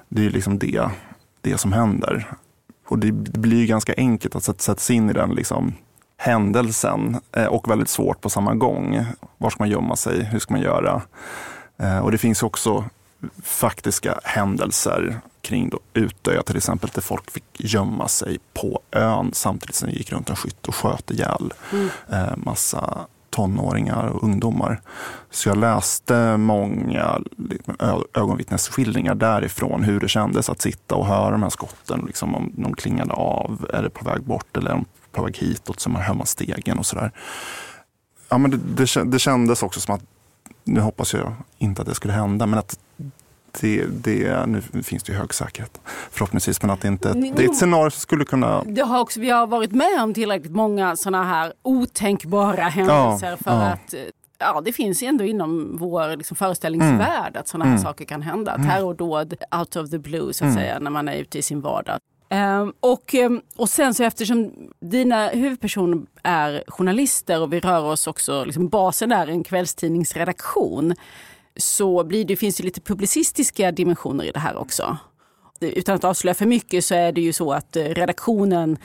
Det 0.10 0.22
är 0.22 0.24
ju 0.24 0.30
liksom 0.30 0.60
det, 0.60 0.90
det 1.42 1.58
som 1.58 1.74
händer. 1.74 2.28
Och 2.88 3.00
det 3.00 3.12
blir 3.12 3.58
ju 3.58 3.66
ganska 3.66 3.94
enkelt 3.98 4.36
att 4.36 4.44
sätta, 4.44 4.60
sätta 4.60 4.80
sig 4.80 4.96
in 4.96 5.10
i 5.10 5.14
den 5.14 5.30
liksom, 5.30 5.74
händelsen 6.18 7.20
eh, 7.32 7.46
och 7.46 7.70
väldigt 7.72 7.90
svårt 7.90 8.22
på 8.22 8.30
samma 8.30 8.56
gång. 8.56 9.06
Var 9.38 9.50
ska 9.50 9.64
man 9.64 9.70
gömma 9.70 9.96
sig? 9.96 10.24
Hur 10.24 10.40
ska 10.40 10.54
man 10.54 10.64
göra? 10.64 11.02
Eh, 11.78 12.00
och 12.00 12.12
det 12.12 12.18
finns 12.18 12.44
också 12.44 12.86
faktiska 13.44 14.20
händelser 14.24 15.20
kring 15.42 15.70
då 15.70 15.80
Utöya 15.94 16.44
till 16.44 16.58
exempel, 16.58 16.90
där 16.94 17.02
folk 17.02 17.32
fick 17.32 17.44
gömma 17.58 18.08
sig 18.08 18.40
på 18.54 18.80
ön 18.92 19.32
samtidigt 19.34 19.76
som 19.76 19.90
det 19.90 19.96
gick 19.96 20.12
runt 20.12 20.30
en 20.30 20.36
skytt 20.36 20.68
och 20.68 20.76
sköt 20.76 21.12
ihjäl 21.12 21.54
eh, 22.12 22.38
massa 22.38 23.06
tonåringar 23.30 24.08
och 24.08 24.24
ungdomar. 24.24 24.82
Så 25.30 25.50
jag 25.50 25.58
läste 25.58 26.38
många 26.38 27.22
liksom, 27.38 27.76
ögonvittnesskildringar 28.14 29.16
därifrån, 29.16 29.84
hur 29.84 30.00
det 30.00 30.08
kändes 30.08 30.50
att 30.50 30.62
sitta 30.62 30.96
och 30.96 31.06
höra 31.06 31.32
de 31.32 31.44
här 31.44 31.50
skotten, 31.50 32.04
liksom, 32.08 32.36
om 32.36 32.52
de 32.56 32.74
klingade 32.74 33.14
av, 33.14 33.70
är 33.74 33.84
det 33.84 33.90
på 33.90 34.06
väg 34.06 34.22
bort 34.22 34.58
eller 34.58 34.70
är 34.72 34.76
de 34.76 34.86
på 35.18 35.24
väg 35.24 35.38
hitåt, 35.38 35.80
som 35.80 35.96
är 35.96 36.00
hemma 36.00 36.26
stegen 36.26 36.80
och 36.80 36.86
sådär. 36.86 37.12
Ja, 38.30 38.38
men 38.38 38.52
det, 38.52 38.58
det, 38.58 39.04
det 39.04 39.20
kändes 39.20 39.64
också 39.64 39.80
som 39.80 39.96
att, 39.96 40.04
nu 40.64 40.80
hoppas 40.80 41.14
jag 41.14 41.36
inte 41.58 41.82
att 41.82 41.88
det 41.88 41.96
skulle 41.96 42.14
hända, 42.14 42.46
men 42.46 42.60
att 42.60 42.80
det, 43.62 43.86
det, 43.86 44.46
nu 44.46 44.62
finns 44.84 45.04
det 45.04 45.12
ju 45.12 45.18
hög 45.18 45.34
säkerhet 45.34 45.82
förhoppningsvis, 46.12 46.62
men 46.62 46.72
att 46.72 46.82
det 46.82 46.88
inte 46.88 47.14
det 47.14 47.44
är 47.44 47.50
ett 47.50 47.58
scenario 47.58 47.90
som 47.90 48.00
skulle 48.00 48.26
kunna... 48.26 48.64
Det 48.64 48.82
har 48.82 49.00
också, 49.00 49.20
vi 49.20 49.30
har 49.30 49.48
varit 49.48 49.72
med 49.72 50.04
om 50.04 50.14
tillräckligt 50.14 50.52
många 50.52 50.96
sådana 50.96 51.24
här 51.24 51.54
otänkbara 51.62 52.64
händelser 52.64 53.32
ja, 53.32 53.38
för 53.38 53.52
ja. 53.52 53.68
att 53.68 53.94
ja, 54.40 54.62
det 54.66 54.74
finns 54.74 55.04
ändå 55.04 55.24
inom 55.24 55.78
vår 55.78 56.18
liksom, 56.18 56.38
föreställningsvärld 56.38 57.30
mm. 57.30 57.40
att 57.40 57.48
sådana 57.48 57.66
här 57.66 57.72
mm. 57.72 57.84
saker 57.84 58.06
kan 58.06 58.22
hända. 58.22 58.54
Mm. 58.54 58.68
Terrordåd 58.68 59.34
out 59.60 59.76
of 59.76 59.90
the 59.90 60.00
blue 60.00 60.34
så 60.34 60.46
att 60.46 60.52
mm. 60.52 60.64
säga 60.64 60.80
när 60.80 60.92
man 60.92 61.08
är 61.08 61.16
ute 61.16 61.38
i 61.40 61.42
sin 61.42 61.62
vardag. 61.62 62.00
Um, 62.30 62.74
och, 62.80 63.14
um, 63.14 63.42
och 63.56 63.70
sen 63.70 63.94
så 63.94 64.04
eftersom 64.04 64.52
dina 64.80 65.28
huvudpersoner 65.28 66.02
är 66.24 66.64
journalister 66.68 67.42
och 67.42 67.54
vi 67.54 67.60
rör 67.60 67.84
oss 67.84 68.08
också, 68.08 68.44
liksom 68.44 68.70
basen 68.70 69.12
är 69.12 69.28
en 69.28 69.44
kvällstidningsredaktion 69.44 70.96
så 71.56 72.04
blir 72.04 72.26
det, 72.26 72.36
finns 72.36 72.58
det 72.58 72.64
lite 72.64 72.82
publicistiska 72.82 73.72
dimensioner 73.72 74.24
i 74.24 74.32
det 74.32 74.40
här 74.40 74.58
också. 74.58 74.98
Utan 75.60 75.96
att 75.96 76.04
avslöja 76.04 76.34
för 76.34 76.46
mycket 76.46 76.86
så 76.86 76.96
är 76.96 77.12
det 77.12 77.22
ju 77.22 77.34
så 77.34 77.54
att 77.54 77.76
eh, 77.76 77.84
redaktionen 77.84 78.78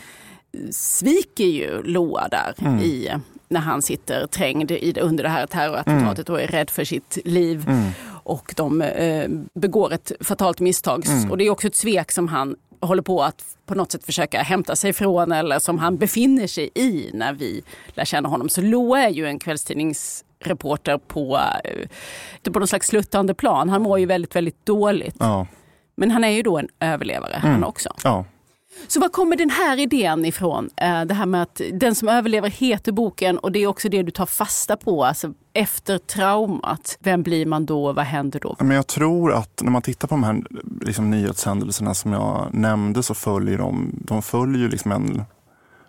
sviker 0.70 1.44
ju 1.44 1.82
Loa 1.82 2.28
där 2.28 2.54
mm. 2.58 2.78
i, 2.78 3.10
när 3.48 3.60
han 3.60 3.82
sitter 3.82 4.26
trängd 4.26 4.70
i, 4.70 5.00
under 5.00 5.24
det 5.24 5.30
här 5.30 5.46
terrorattentatet 5.46 6.28
mm. 6.28 6.36
och 6.36 6.42
är 6.42 6.46
rädd 6.46 6.70
för 6.70 6.84
sitt 6.84 7.18
liv. 7.24 7.64
Mm. 7.68 7.90
Och 8.24 8.54
de 8.56 8.82
eh, 8.82 9.28
begår 9.54 9.92
ett 9.92 10.12
fatalt 10.20 10.60
misstag. 10.60 11.06
Mm. 11.06 11.30
Och 11.30 11.38
det 11.38 11.46
är 11.46 11.50
också 11.50 11.66
ett 11.66 11.74
svek 11.74 12.12
som 12.12 12.28
han 12.28 12.56
håller 12.82 13.02
på 13.02 13.22
att 13.22 13.44
på 13.66 13.74
något 13.74 13.92
sätt 13.92 14.04
försöka 14.04 14.42
hämta 14.42 14.76
sig 14.76 14.92
från 14.92 15.32
eller 15.32 15.58
som 15.58 15.78
han 15.78 15.96
befinner 15.96 16.46
sig 16.46 16.70
i 16.74 17.10
när 17.14 17.32
vi 17.32 17.62
lär 17.88 18.04
känna 18.04 18.28
honom. 18.28 18.48
Så 18.48 18.60
Loa 18.60 19.00
är 19.00 19.10
ju 19.10 19.26
en 19.26 19.38
kvällstidnings 19.38 20.24
reporter 20.38 20.98
på, 20.98 21.40
eh, 21.64 22.52
på 22.52 22.58
någon 22.58 22.68
slags 22.68 22.86
sluttande 22.86 23.34
plan. 23.34 23.68
Han 23.68 23.82
mår 23.82 23.98
ju 23.98 24.06
väldigt, 24.06 24.36
väldigt 24.36 24.66
dåligt. 24.66 25.16
Ja. 25.18 25.46
Men 25.94 26.10
han 26.10 26.24
är 26.24 26.28
ju 26.28 26.42
då 26.42 26.58
en 26.58 26.68
överlevare 26.80 27.34
mm. 27.34 27.52
han 27.52 27.64
också. 27.64 27.94
Ja. 28.04 28.24
Så 28.86 29.00
var 29.00 29.08
kommer 29.08 29.36
den 29.36 29.50
här 29.50 29.78
idén 29.78 30.24
ifrån? 30.24 30.70
Eh, 30.76 31.02
det 31.02 31.14
här 31.14 31.26
med 31.26 31.42
att 31.42 31.60
den 31.72 31.94
som 31.94 32.08
överlever 32.08 32.50
heter 32.50 32.92
boken 32.92 33.38
och 33.38 33.52
det 33.52 33.58
är 33.58 33.66
också 33.66 33.88
det 33.88 34.02
du 34.02 34.10
tar 34.10 34.26
fasta 34.26 34.76
på. 34.76 35.04
Alltså 35.04 35.32
efter 35.52 35.98
traumat, 35.98 36.98
vem 37.00 37.22
blir 37.22 37.46
man 37.46 37.66
då? 37.66 37.92
Vad 37.92 38.04
händer 38.04 38.40
då? 38.40 38.56
Men 38.58 38.76
jag 38.76 38.86
tror 38.86 39.32
att 39.32 39.62
när 39.62 39.70
man 39.70 39.82
tittar 39.82 40.08
på 40.08 40.14
de 40.14 40.24
här 40.24 40.42
liksom, 40.80 41.10
nyhetshändelserna 41.10 41.94
som 41.94 42.12
jag 42.12 42.48
nämnde 42.52 43.02
så 43.02 43.14
följer 43.14 43.58
de, 43.58 43.90
de 43.92 44.22
följer 44.22 44.68
liksom 44.68 44.92
en 44.92 45.24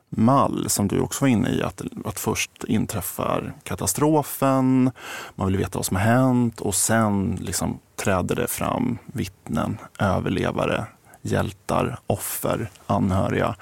mall 0.10 0.70
som 0.70 0.88
du 0.88 1.00
också 1.00 1.26
var 1.26 1.30
inne 1.30 1.50
i. 1.50 1.64
Att, 1.64 1.82
att 2.06 2.20
först 2.20 2.64
inträffar 2.68 3.54
katastrofen, 3.64 4.92
man 5.36 5.48
vill 5.48 5.58
veta 5.58 5.80
vad 5.80 5.86
som 5.86 5.98
har 5.98 6.04
hänt 6.04 6.62
och 6.62 6.76
sen 6.76 7.38
liksom 7.42 7.80
träder 7.96 8.36
det 8.36 8.48
fram 8.48 8.98
vittnen, 9.06 9.78
överlevare, 10.00 10.86
hjältar, 11.24 12.00
offer, 12.08 12.70
anhöriga 12.88 13.56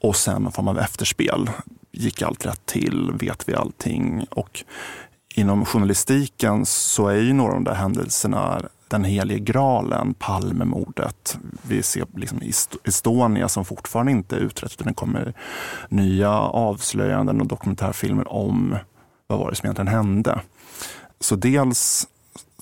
och 0.00 0.16
sen 0.16 0.42
någon 0.42 0.52
form 0.52 0.68
av 0.68 0.78
efterspel. 0.78 1.50
Gick 1.92 2.22
allt 2.22 2.46
rätt 2.46 2.66
till? 2.66 3.12
Vet 3.14 3.48
vi 3.48 3.54
allting? 3.54 4.26
Och 4.30 4.64
inom 5.34 5.64
journalistiken 5.64 6.66
så 6.66 7.08
är 7.08 7.16
ju 7.16 7.32
några 7.32 7.52
av 7.52 7.56
de 7.56 7.64
där 7.64 7.74
händelserna 7.74 8.62
den 8.88 9.04
helige 9.04 9.38
graalen, 9.38 10.14
Palmemordet. 10.14 11.38
Vi 11.62 11.82
ser 11.82 12.06
liksom 12.16 12.40
Estonia 12.84 13.48
som 13.48 13.64
fortfarande 13.64 14.12
inte 14.12 14.36
är 14.36 14.40
utrett 14.40 14.72
utan 14.72 14.86
det 14.86 14.94
kommer 14.94 15.34
nya 15.88 16.30
avslöjanden 16.30 17.40
och 17.40 17.46
dokumentärfilmer 17.46 18.32
om 18.32 18.76
vad 19.26 19.38
var 19.38 19.50
det 19.50 19.56
som 19.56 19.66
egentligen 19.66 19.88
hände. 19.88 20.40
Så 21.20 21.36
dels 21.36 22.08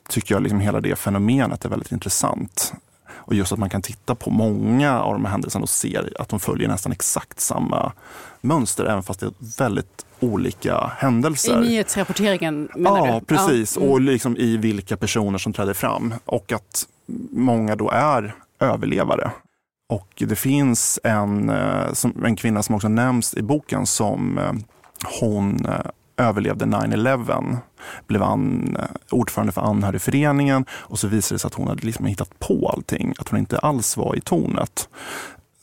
tycker 0.09 0.35
jag 0.35 0.43
liksom 0.43 0.61
hela 0.61 0.81
det 0.81 0.97
fenomenet 0.97 1.65
är 1.65 1.69
väldigt 1.69 1.93
intressant. 1.93 2.75
Och 3.25 3.35
just 3.35 3.53
att 3.53 3.59
man 3.59 3.71
kan 3.71 3.83
titta 3.83 4.15
på 4.15 4.31
många 4.31 5.01
av 5.01 5.13
de 5.13 5.25
här 5.25 5.33
händelserna 5.33 5.63
och 5.63 5.69
se 5.69 6.01
att 6.19 6.29
de 6.29 6.41
följer 6.41 6.69
nästan 6.69 6.93
exakt 6.93 7.41
samma 7.41 7.93
mönster, 8.41 8.85
även 8.85 9.03
fast 9.03 9.21
det 9.21 9.27
är 9.27 9.33
väldigt 9.59 10.07
olika 10.21 10.93
händelser. 10.97 11.63
I 11.63 11.69
nyhetsrapporteringen 11.69 12.69
menar 12.75 13.07
ja, 13.07 13.21
du? 13.21 13.27
Precis, 13.27 13.77
ja, 13.77 13.83
mm. 13.83 13.93
och 13.93 14.01
liksom 14.01 14.37
i 14.37 14.57
vilka 14.57 14.97
personer 14.97 15.39
som 15.39 15.53
träder 15.53 15.75
fram. 15.75 16.15
Och 16.25 16.53
att 16.53 16.87
många 17.31 17.77
då 17.77 17.91
är 17.91 18.35
överlevare. 18.61 19.31
Och 19.89 20.09
det 20.29 20.37
finns 20.37 21.01
en, 21.05 21.51
eh, 21.51 21.89
en 22.25 22.37
kvinna 22.37 22.63
som 22.63 22.75
också 22.75 22.89
nämns 22.89 23.35
i 23.35 23.43
boken 23.43 23.87
som 23.87 24.39
eh, 24.39 24.53
hon 25.21 25.67
eh, 25.67 25.91
överlevde 26.17 26.65
9-11, 26.65 27.57
blev 28.07 28.23
an, 28.23 28.77
eh, 28.79 28.85
ordförande 29.11 29.53
för 29.53 29.61
anhörigföreningen 29.61 30.65
och 30.73 30.99
så 30.99 31.09
visade 31.09 31.35
det 31.35 31.39
sig 31.39 31.49
att 31.49 31.55
hon 31.55 31.69
hade 31.69 31.87
liksom 31.87 32.07
hittat 32.07 32.39
på 32.39 32.73
allting, 32.77 33.15
att 33.19 33.29
hon 33.29 33.39
inte 33.39 33.59
alls 33.59 33.97
var 33.97 34.17
i 34.17 34.21
tornet. 34.21 34.89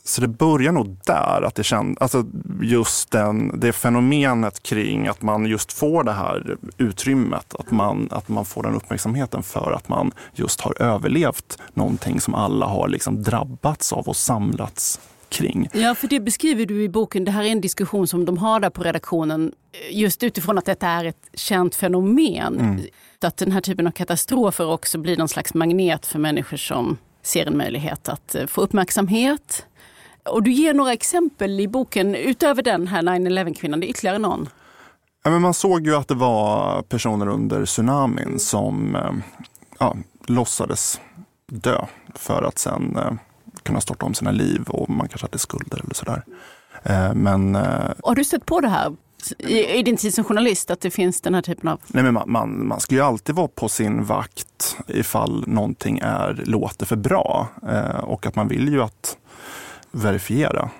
Så 0.04 0.20
det 0.20 0.28
börjar 0.28 0.72
nog 0.72 0.96
där, 1.06 1.42
att 1.42 1.54
det 1.54 1.64
känd, 1.64 1.98
alltså 2.00 2.24
just 2.62 3.10
den, 3.10 3.60
det 3.60 3.72
fenomenet 3.72 4.62
kring 4.62 5.06
att 5.08 5.22
man 5.22 5.46
just 5.46 5.72
får 5.72 6.04
det 6.04 6.12
här 6.12 6.56
utrymmet, 6.76 7.54
att 7.58 7.70
man, 7.70 8.08
att 8.10 8.28
man 8.28 8.44
får 8.44 8.62
den 8.62 8.74
uppmärksamheten 8.74 9.42
för 9.42 9.72
att 9.72 9.88
man 9.88 10.12
just 10.32 10.60
har 10.60 10.82
överlevt 10.82 11.58
någonting 11.74 12.20
som 12.20 12.34
alla 12.34 12.66
har 12.66 12.88
liksom 12.88 13.22
drabbats 13.22 13.92
av 13.92 14.08
och 14.08 14.16
samlats 14.16 15.00
kring. 15.30 15.68
Ja, 15.72 15.94
för 15.94 16.08
det 16.08 16.20
beskriver 16.20 16.66
du 16.66 16.82
i 16.82 16.88
boken. 16.88 17.24
Det 17.24 17.30
här 17.30 17.44
är 17.44 17.48
en 17.48 17.60
diskussion 17.60 18.06
som 18.06 18.24
de 18.24 18.38
har 18.38 18.60
där 18.60 18.70
på 18.70 18.82
redaktionen 18.82 19.52
just 19.90 20.22
utifrån 20.22 20.58
att 20.58 20.64
detta 20.64 20.88
är 20.88 21.04
ett 21.04 21.28
känt 21.34 21.74
fenomen. 21.74 22.60
Mm. 22.60 22.80
Att 23.20 23.36
den 23.36 23.52
här 23.52 23.60
typen 23.60 23.86
av 23.86 23.90
katastrofer 23.90 24.66
också 24.66 24.98
blir 24.98 25.16
någon 25.16 25.28
slags 25.28 25.54
magnet 25.54 26.06
för 26.06 26.18
människor 26.18 26.56
som 26.56 26.98
ser 27.22 27.46
en 27.46 27.56
möjlighet 27.56 28.08
att 28.08 28.34
eh, 28.34 28.46
få 28.46 28.60
uppmärksamhet, 28.60 29.66
och 30.24 30.42
du 30.42 30.52
ger 30.52 30.74
några 30.74 30.92
exempel 30.92 31.60
i 31.60 31.68
boken, 31.68 32.14
utöver 32.14 32.62
den 32.62 32.86
här 32.86 33.02
9-11 33.02 33.54
kvinnan, 33.54 33.80
det 33.80 33.86
är 33.86 33.90
ytterligare 33.90 34.18
någon? 34.18 34.48
Ja, 35.24 35.30
men 35.30 35.42
man 35.42 35.54
såg 35.54 35.86
ju 35.86 35.96
att 35.96 36.08
det 36.08 36.14
var 36.14 36.82
personer 36.82 37.28
under 37.28 37.64
tsunamin 37.64 38.38
som 38.38 38.96
eh, 38.96 39.12
ja, 39.78 39.96
låtsades 40.26 41.00
dö 41.46 41.84
för 42.14 42.42
att 42.42 42.58
sen 42.58 42.96
eh, 42.96 43.12
kunna 43.62 43.80
starta 43.80 44.06
om 44.06 44.14
sina 44.14 44.30
liv 44.30 44.62
och 44.68 44.90
man 44.90 45.08
kanske 45.08 45.26
hade 45.26 45.38
skulder 45.38 45.80
eller 45.84 45.94
sådär. 45.94 46.22
Eh, 46.82 47.14
men, 47.14 47.54
Har 48.04 48.14
du 48.14 48.24
stött 48.24 48.46
på 48.46 48.60
det 48.60 48.68
här 48.68 48.96
i, 49.38 49.78
i 49.78 49.82
din 49.82 49.96
tid 49.96 50.14
som 50.14 50.24
journalist, 50.24 50.70
att 50.70 50.80
det 50.80 50.90
finns 50.90 51.20
den 51.20 51.34
här 51.34 51.42
typen 51.42 51.68
av... 51.68 51.80
Nej, 51.86 52.04
men 52.04 52.14
man, 52.14 52.30
man, 52.30 52.66
man 52.66 52.80
ska 52.80 52.94
ju 52.94 53.00
alltid 53.00 53.34
vara 53.34 53.48
på 53.48 53.68
sin 53.68 54.04
vakt 54.04 54.76
ifall 54.86 55.44
någonting 55.46 55.98
är, 56.02 56.42
låter 56.46 56.86
för 56.86 56.96
bra. 56.96 57.48
och 58.02 58.26
att 58.26 58.36
man 58.36 58.48
vill 58.48 58.68
ju 58.68 58.82
att 58.82 59.16
verifiera 59.90 60.70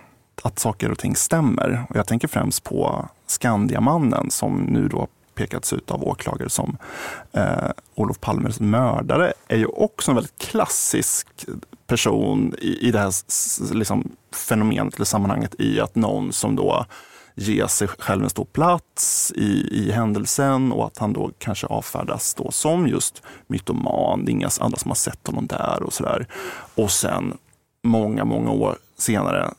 att 0.42 0.58
saker 0.58 0.90
och 0.90 0.98
ting 0.98 1.16
stämmer. 1.16 1.84
Och 1.88 1.96
jag 1.96 2.06
tänker 2.06 2.28
främst 2.28 2.64
på 2.64 3.08
Skandiamannen 3.26 4.30
som 4.30 4.60
nu 4.60 4.88
då 4.88 5.08
pekats 5.34 5.72
ut 5.72 5.90
av 5.90 6.04
åklagare 6.04 6.50
som 6.50 6.76
eh, 7.32 7.70
Olof 7.94 8.20
Palmes 8.20 8.60
mördare 8.60 9.32
är 9.48 9.56
ju 9.56 9.66
också 9.66 10.10
en 10.10 10.14
väldigt 10.14 10.38
klassisk 10.38 11.28
person 11.90 12.54
i, 12.58 12.88
i 12.88 12.90
det 12.90 12.98
här 12.98 13.12
liksom, 13.74 14.10
fenomenet 14.48 14.94
eller 14.94 15.04
sammanhanget 15.04 15.54
i 15.60 15.80
att 15.80 15.94
någon 15.94 16.32
som 16.32 16.56
då 16.56 16.86
ger 17.34 17.66
sig 17.66 17.88
själv 17.88 18.24
en 18.24 18.30
stor 18.30 18.44
plats 18.44 19.32
i, 19.36 19.68
i 19.70 19.92
händelsen 19.92 20.72
och 20.72 20.86
att 20.86 20.98
han 20.98 21.12
då 21.12 21.30
kanske 21.38 21.66
avfärdas 21.66 22.34
då 22.34 22.50
som 22.50 22.88
just 22.88 23.22
mytoman. 23.46 24.24
Det 24.24 24.30
är 24.30 24.32
inga 24.32 24.50
andra 24.60 24.78
som 24.78 24.90
har 24.90 24.96
sett 24.96 25.26
honom 25.26 25.46
där 25.46 25.82
och 25.82 25.92
sådär. 25.92 26.26
Och 26.74 26.90
sen 26.90 27.36
många, 27.82 28.24
många 28.24 28.50
år 28.50 28.78
senare 28.98 29.50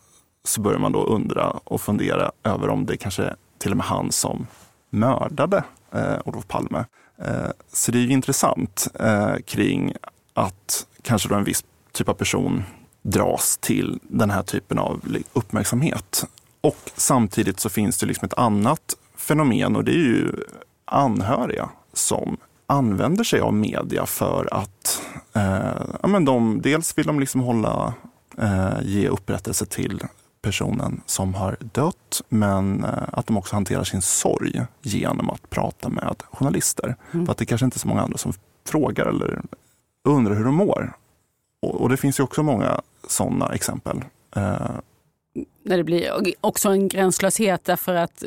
så 0.44 0.62
börjar 0.62 0.80
man 0.80 0.92
då 0.92 1.04
undra 1.04 1.50
och 1.64 1.82
fundera 1.82 2.32
över 2.44 2.70
om 2.70 2.86
det 2.86 2.98
kanske 2.98 3.36
till 3.58 3.72
och 3.72 3.78
med 3.78 3.86
han 3.86 4.12
som 4.12 4.48
mördade 4.90 5.64
eh, 5.92 6.18
Olof 6.26 6.48
Palme. 6.48 6.86
Eh, 7.18 7.50
så 7.74 7.92
det 7.92 7.98
är 7.98 8.02
ju 8.02 8.12
intressant 8.12 8.88
eh, 9.00 9.36
kring 9.46 9.94
att 10.34 10.88
kanske 11.02 11.30
då 11.30 11.36
en 11.36 11.44
viss 11.44 11.64
typ 11.92 12.10
av 12.10 12.14
person 12.14 12.64
dras 13.02 13.58
till 13.58 14.00
den 14.04 14.30
här 14.30 14.44
typen 14.44 14.80
av 14.80 15.02
uppmärksamhet. 15.34 16.26
Och 16.62 16.92
samtidigt 16.96 17.60
så 17.60 17.70
finns 17.70 17.98
det 17.98 18.06
liksom 18.06 18.26
ett 18.26 18.38
annat 18.38 18.96
fenomen 19.16 19.76
och 19.76 19.84
det 19.84 19.92
är 19.92 20.06
ju 20.06 20.32
anhöriga 20.86 21.70
som 21.94 22.38
använder 22.68 23.24
sig 23.24 23.40
av 23.40 23.54
media 23.54 24.06
för 24.06 24.54
att 24.54 25.02
eh, 25.34 25.82
ja, 26.02 26.08
men 26.08 26.26
de, 26.26 26.62
dels 26.62 26.98
vill 26.98 27.08
de 27.08 27.20
liksom 27.20 27.42
hålla 27.42 27.94
eh, 28.38 28.78
ge 28.82 29.08
upprättelse 29.08 29.66
till 29.66 30.02
personen 30.42 31.02
som 31.06 31.34
har 31.34 31.58
dött 31.60 32.22
men 32.30 32.84
eh, 32.84 33.04
att 33.12 33.28
de 33.28 33.38
också 33.38 33.56
hanterar 33.56 33.84
sin 33.84 34.02
sorg 34.02 34.62
genom 34.82 35.30
att 35.30 35.50
prata 35.50 35.90
med 35.90 36.24
journalister. 36.32 36.96
Mm. 37.12 37.26
För 37.26 37.32
att 37.32 37.38
det 37.38 37.46
kanske 37.46 37.66
inte 37.66 37.78
är 37.78 37.80
så 37.80 37.88
många 37.88 38.02
andra 38.02 38.18
som 38.18 38.34
frågar 38.68 39.06
eller 39.06 39.42
undrar 40.04 40.36
hur 40.36 40.46
de 40.46 40.56
mår. 40.56 40.94
Och, 41.62 41.82
och 41.82 41.90
det 41.90 41.98
finns 41.98 42.20
ju 42.20 42.24
också 42.24 42.44
många 42.44 42.82
sådana 43.08 43.54
exempel. 43.54 43.98
Eh, 44.36 44.72
När 45.64 45.78
det 45.78 45.84
blir 45.84 46.34
också 46.42 46.70
en 46.70 46.88
gränslöshet 46.88 47.64
därför 47.64 47.96
att 47.96 48.24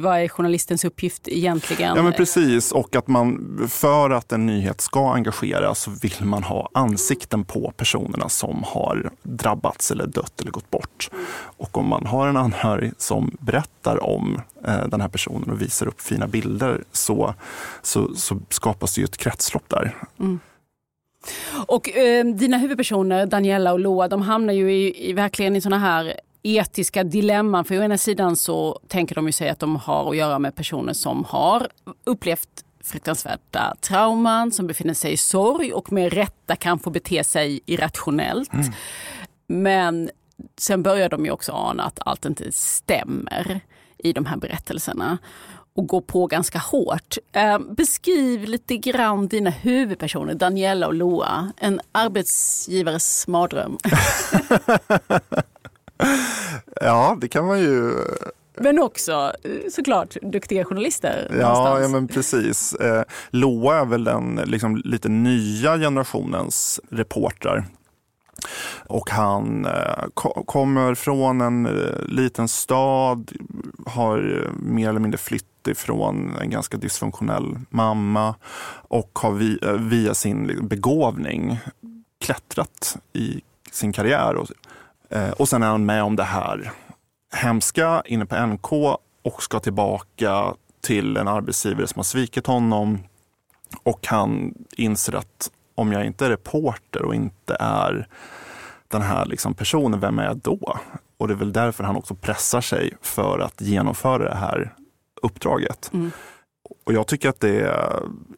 vad 0.00 0.18
är 0.18 0.28
journalistens 0.28 0.84
uppgift 0.84 1.28
egentligen? 1.28 1.96
Ja 1.96 2.02
men 2.02 2.12
precis 2.12 2.72
och 2.72 2.96
att 2.96 3.08
man 3.08 3.58
för 3.68 4.10
att 4.10 4.32
en 4.32 4.46
nyhet 4.46 4.80
ska 4.80 5.12
engagera 5.12 5.74
så 5.74 5.90
vill 5.90 6.24
man 6.24 6.42
ha 6.42 6.68
ansikten 6.74 7.44
på 7.44 7.72
personerna 7.76 8.28
som 8.28 8.62
har 8.66 9.10
drabbats 9.22 9.90
eller 9.90 10.06
dött 10.06 10.40
eller 10.40 10.50
gått 10.50 10.70
bort. 10.70 11.10
Och 11.40 11.78
om 11.78 11.88
man 11.88 12.06
har 12.06 12.28
en 12.28 12.36
anhörig 12.36 12.92
som 12.98 13.36
berättar 13.40 14.04
om 14.04 14.40
eh, 14.66 14.86
den 14.86 15.00
här 15.00 15.08
personen 15.08 15.50
och 15.50 15.62
visar 15.62 15.86
upp 15.86 16.00
fina 16.00 16.26
bilder 16.26 16.84
så, 16.92 17.34
så, 17.82 18.14
så 18.14 18.38
skapas 18.48 18.94
det 18.94 19.00
ju 19.00 19.04
ett 19.04 19.16
kretslopp 19.16 19.68
där. 19.68 19.96
Mm. 20.20 20.40
Och 21.66 21.96
eh, 21.96 22.24
dina 22.24 22.58
huvudpersoner, 22.58 23.26
Daniela 23.26 23.72
och 23.72 23.80
Loa, 23.80 24.08
de 24.08 24.22
hamnar 24.22 24.52
ju 24.52 24.72
i, 24.72 25.10
i 25.10 25.12
verkligen 25.12 25.56
i 25.56 25.60
såna 25.60 25.78
här 25.78 26.14
etiska 26.42 27.04
dilemman. 27.04 27.64
För 27.64 27.78
å 27.78 27.82
ena 27.82 27.98
sidan 27.98 28.36
så 28.36 28.80
tänker 28.88 29.14
de 29.14 29.26
ju 29.26 29.32
sig 29.32 29.48
att 29.48 29.58
de 29.58 29.76
har 29.76 30.10
att 30.10 30.16
göra 30.16 30.38
med 30.38 30.54
personer 30.54 30.92
som 30.92 31.24
har 31.24 31.68
upplevt 32.04 32.64
fruktansvärda 32.84 33.74
trauman, 33.80 34.52
som 34.52 34.66
befinner 34.66 34.94
sig 34.94 35.12
i 35.12 35.16
sorg 35.16 35.72
och 35.72 35.92
med 35.92 36.12
rätta 36.12 36.56
kan 36.56 36.78
få 36.78 36.90
bete 36.90 37.24
sig 37.24 37.60
irrationellt. 37.66 38.52
Mm. 38.52 38.72
Men 39.46 40.10
sen 40.58 40.82
börjar 40.82 41.08
de 41.08 41.24
ju 41.24 41.30
också 41.30 41.52
ana 41.52 41.82
att 41.82 41.98
allt 42.06 42.24
inte 42.24 42.52
stämmer 42.52 43.60
i 43.98 44.12
de 44.12 44.26
här 44.26 44.36
berättelserna 44.36 45.18
och 45.74 45.86
går 45.86 46.00
på 46.00 46.26
ganska 46.26 46.58
hårt. 46.58 47.16
Eh, 47.32 47.58
beskriv 47.58 48.44
lite 48.44 48.76
grann 48.76 49.28
dina 49.28 49.50
huvudpersoner, 49.50 50.34
Daniela 50.34 50.86
och 50.86 50.94
Loa. 50.94 51.52
En 51.56 51.80
arbetsgivares 51.92 53.28
mardröm. 53.28 53.78
ja, 56.80 57.16
det 57.20 57.28
kan 57.28 57.46
man 57.46 57.60
ju. 57.60 57.94
Men 58.56 58.78
också 58.78 59.32
såklart 59.70 60.16
duktiga 60.22 60.64
journalister. 60.64 61.36
Ja, 61.40 61.80
ja 61.80 61.88
men 61.88 62.08
precis. 62.08 62.74
Eh, 62.74 63.02
Loa 63.30 63.80
är 63.80 63.84
väl 63.84 64.04
den 64.04 64.40
liksom, 64.44 64.82
lite 64.84 65.08
nya 65.08 65.78
generationens 65.78 66.80
reportrar. 66.90 67.64
Och 68.86 69.10
han 69.10 69.66
eh, 69.66 70.04
ko 70.14 70.44
kommer 70.44 70.94
från 70.94 71.40
en 71.40 71.66
eh, 71.66 72.06
liten 72.06 72.48
stad, 72.48 73.32
har 73.86 74.18
eh, 74.18 74.52
mer 74.52 74.88
eller 74.88 75.00
mindre 75.00 75.18
flytt 75.18 75.46
ifrån 75.68 76.36
en 76.40 76.50
ganska 76.50 76.76
dysfunktionell 76.76 77.58
mamma 77.70 78.34
och 78.88 79.18
har 79.22 79.64
eh, 79.66 79.72
via 79.72 80.14
sin 80.14 80.46
liksom, 80.46 80.68
begåvning 80.68 81.58
klättrat 82.20 82.96
i 83.12 83.40
sin 83.70 83.92
karriär. 83.92 84.36
Och, 84.36 84.48
eh, 85.10 85.30
och 85.30 85.48
sen 85.48 85.62
är 85.62 85.66
han 85.66 85.86
med 85.86 86.02
om 86.02 86.16
det 86.16 86.22
här 86.22 86.72
hemska 87.34 88.02
inne 88.06 88.26
på 88.26 88.46
NK 88.46 88.72
och 89.22 89.42
ska 89.42 89.60
tillbaka 89.60 90.54
till 90.80 91.16
en 91.16 91.28
arbetsgivare 91.28 91.86
som 91.86 91.98
har 91.98 92.04
svikit 92.04 92.46
honom. 92.46 92.98
Och 93.82 94.06
han 94.06 94.54
inser 94.76 95.14
att 95.14 95.50
om 95.74 95.92
jag 95.92 96.06
inte 96.06 96.26
är 96.26 96.30
reporter 96.30 97.02
och 97.02 97.14
inte 97.14 97.56
är 97.60 98.08
den 98.88 99.02
här 99.02 99.26
liksom 99.26 99.54
personen, 99.54 100.00
vem 100.00 100.18
är 100.18 100.24
jag 100.24 100.36
då? 100.36 100.78
Och 101.16 101.28
det 101.28 101.34
är 101.34 101.38
väl 101.38 101.52
därför 101.52 101.84
han 101.84 101.96
också 101.96 102.14
pressar 102.14 102.60
sig 102.60 102.96
för 103.00 103.38
att 103.38 103.60
genomföra 103.60 104.24
det 104.24 104.34
här 104.34 104.74
uppdraget. 105.22 105.90
Mm. 105.92 106.10
Och 106.84 106.92
jag 106.92 107.06
tycker 107.06 107.28
att 107.28 107.40
det 107.40 107.74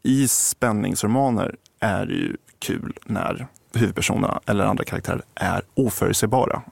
i 0.03 0.29
spänningsromaner 0.29 1.57
är 1.81 2.07
ju 2.07 2.37
kul 2.59 2.99
när 3.05 3.47
huvudpersonerna 3.75 4.41
eller 4.47 4.65
andra 4.65 4.85
karaktärer 4.85 5.23
är 5.35 5.63
oförutsägbara. 5.75 6.63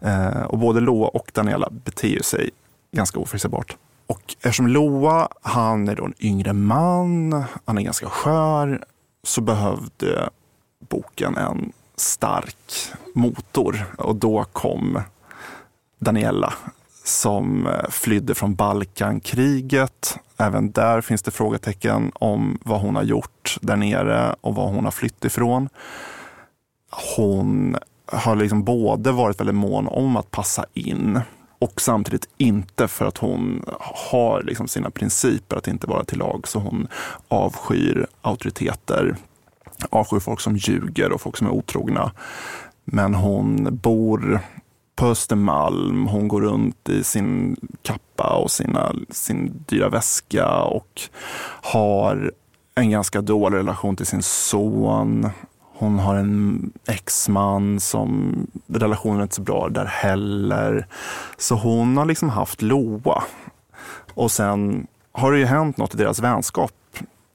Eh, 0.00 0.42
och 0.42 0.58
både 0.58 0.80
Loa 0.80 1.08
och 1.08 1.30
Daniela 1.34 1.68
beter 1.70 2.22
sig 2.22 2.50
ganska 2.92 3.18
oförutsägbart. 3.18 3.76
Och 4.06 4.36
eftersom 4.40 4.66
Loa, 4.66 5.28
han 5.42 5.88
är 5.88 5.96
då 5.96 6.04
en 6.04 6.14
yngre 6.20 6.52
man, 6.52 7.44
han 7.64 7.78
är 7.78 7.82
ganska 7.82 8.06
skör, 8.06 8.84
så 9.22 9.40
behövde 9.40 10.30
boken 10.88 11.36
en 11.36 11.72
stark 11.96 12.92
motor. 13.14 13.84
Och 13.98 14.16
då 14.16 14.44
kom 14.52 15.02
Daniela 15.98 16.54
som 17.04 17.66
eh, 17.66 17.90
flydde 17.90 18.34
från 18.34 18.54
Balkankriget. 18.54 20.18
Även 20.36 20.70
där 20.70 21.00
finns 21.00 21.22
det 21.22 21.30
frågetecken 21.30 22.12
om 22.14 22.58
vad 22.62 22.80
hon 22.80 22.96
har 22.96 23.02
gjort 23.02 23.58
där 23.60 23.76
nere 23.76 24.34
och 24.40 24.54
vad 24.54 24.74
hon 24.74 24.84
har 24.84 24.92
flytt 24.92 25.24
ifrån 25.24 25.68
hon 26.90 27.76
har 28.06 28.36
liksom 28.36 28.64
både 28.64 29.12
varit 29.12 29.40
väldigt 29.40 29.56
mån 29.56 29.88
om 29.88 30.16
att 30.16 30.30
passa 30.30 30.64
in 30.74 31.20
och 31.58 31.80
samtidigt 31.80 32.28
inte 32.36 32.88
för 32.88 33.06
att 33.06 33.18
hon 33.18 33.64
har 34.10 34.42
liksom 34.42 34.68
sina 34.68 34.90
principer 34.90 35.56
att 35.56 35.68
inte 35.68 35.86
vara 35.86 36.04
till 36.04 36.18
lag. 36.18 36.48
Så 36.48 36.58
hon 36.58 36.88
avskyr 37.28 38.06
auktoriteter, 38.22 39.16
avskyr 39.90 40.18
folk 40.18 40.40
som 40.40 40.56
ljuger 40.56 41.12
och 41.12 41.20
folk 41.20 41.36
som 41.36 41.46
är 41.46 41.50
otrogna. 41.50 42.12
Men 42.84 43.14
hon 43.14 43.76
bor 43.76 44.40
på 45.00 45.06
Östermalm, 45.06 46.06
hon 46.06 46.28
går 46.28 46.40
runt 46.40 46.88
i 46.88 47.04
sin 47.04 47.56
kappa 47.82 48.36
och 48.36 48.50
sina, 48.50 48.92
sin 49.10 49.64
dyra 49.66 49.88
väska 49.88 50.62
och 50.62 51.00
har 51.62 52.32
en 52.74 52.90
ganska 52.90 53.20
dålig 53.20 53.58
relation 53.58 53.96
till 53.96 54.06
sin 54.06 54.22
son. 54.22 55.30
Hon 55.78 55.98
har 55.98 56.14
en 56.14 56.72
exman 56.88 57.80
som 57.80 58.46
relationen 58.66 59.18
är 59.18 59.22
inte 59.22 59.34
så 59.34 59.42
bra 59.42 59.68
där 59.68 59.84
heller. 59.84 60.86
Så 61.38 61.54
hon 61.54 61.96
har 61.96 62.04
liksom 62.04 62.28
haft 62.28 62.62
Loa. 62.62 63.22
Och 64.14 64.30
sen 64.30 64.86
har 65.12 65.32
det 65.32 65.38
ju 65.38 65.46
hänt 65.46 65.76
något 65.76 65.94
i 65.94 65.98
deras 65.98 66.20
vänskap 66.20 66.72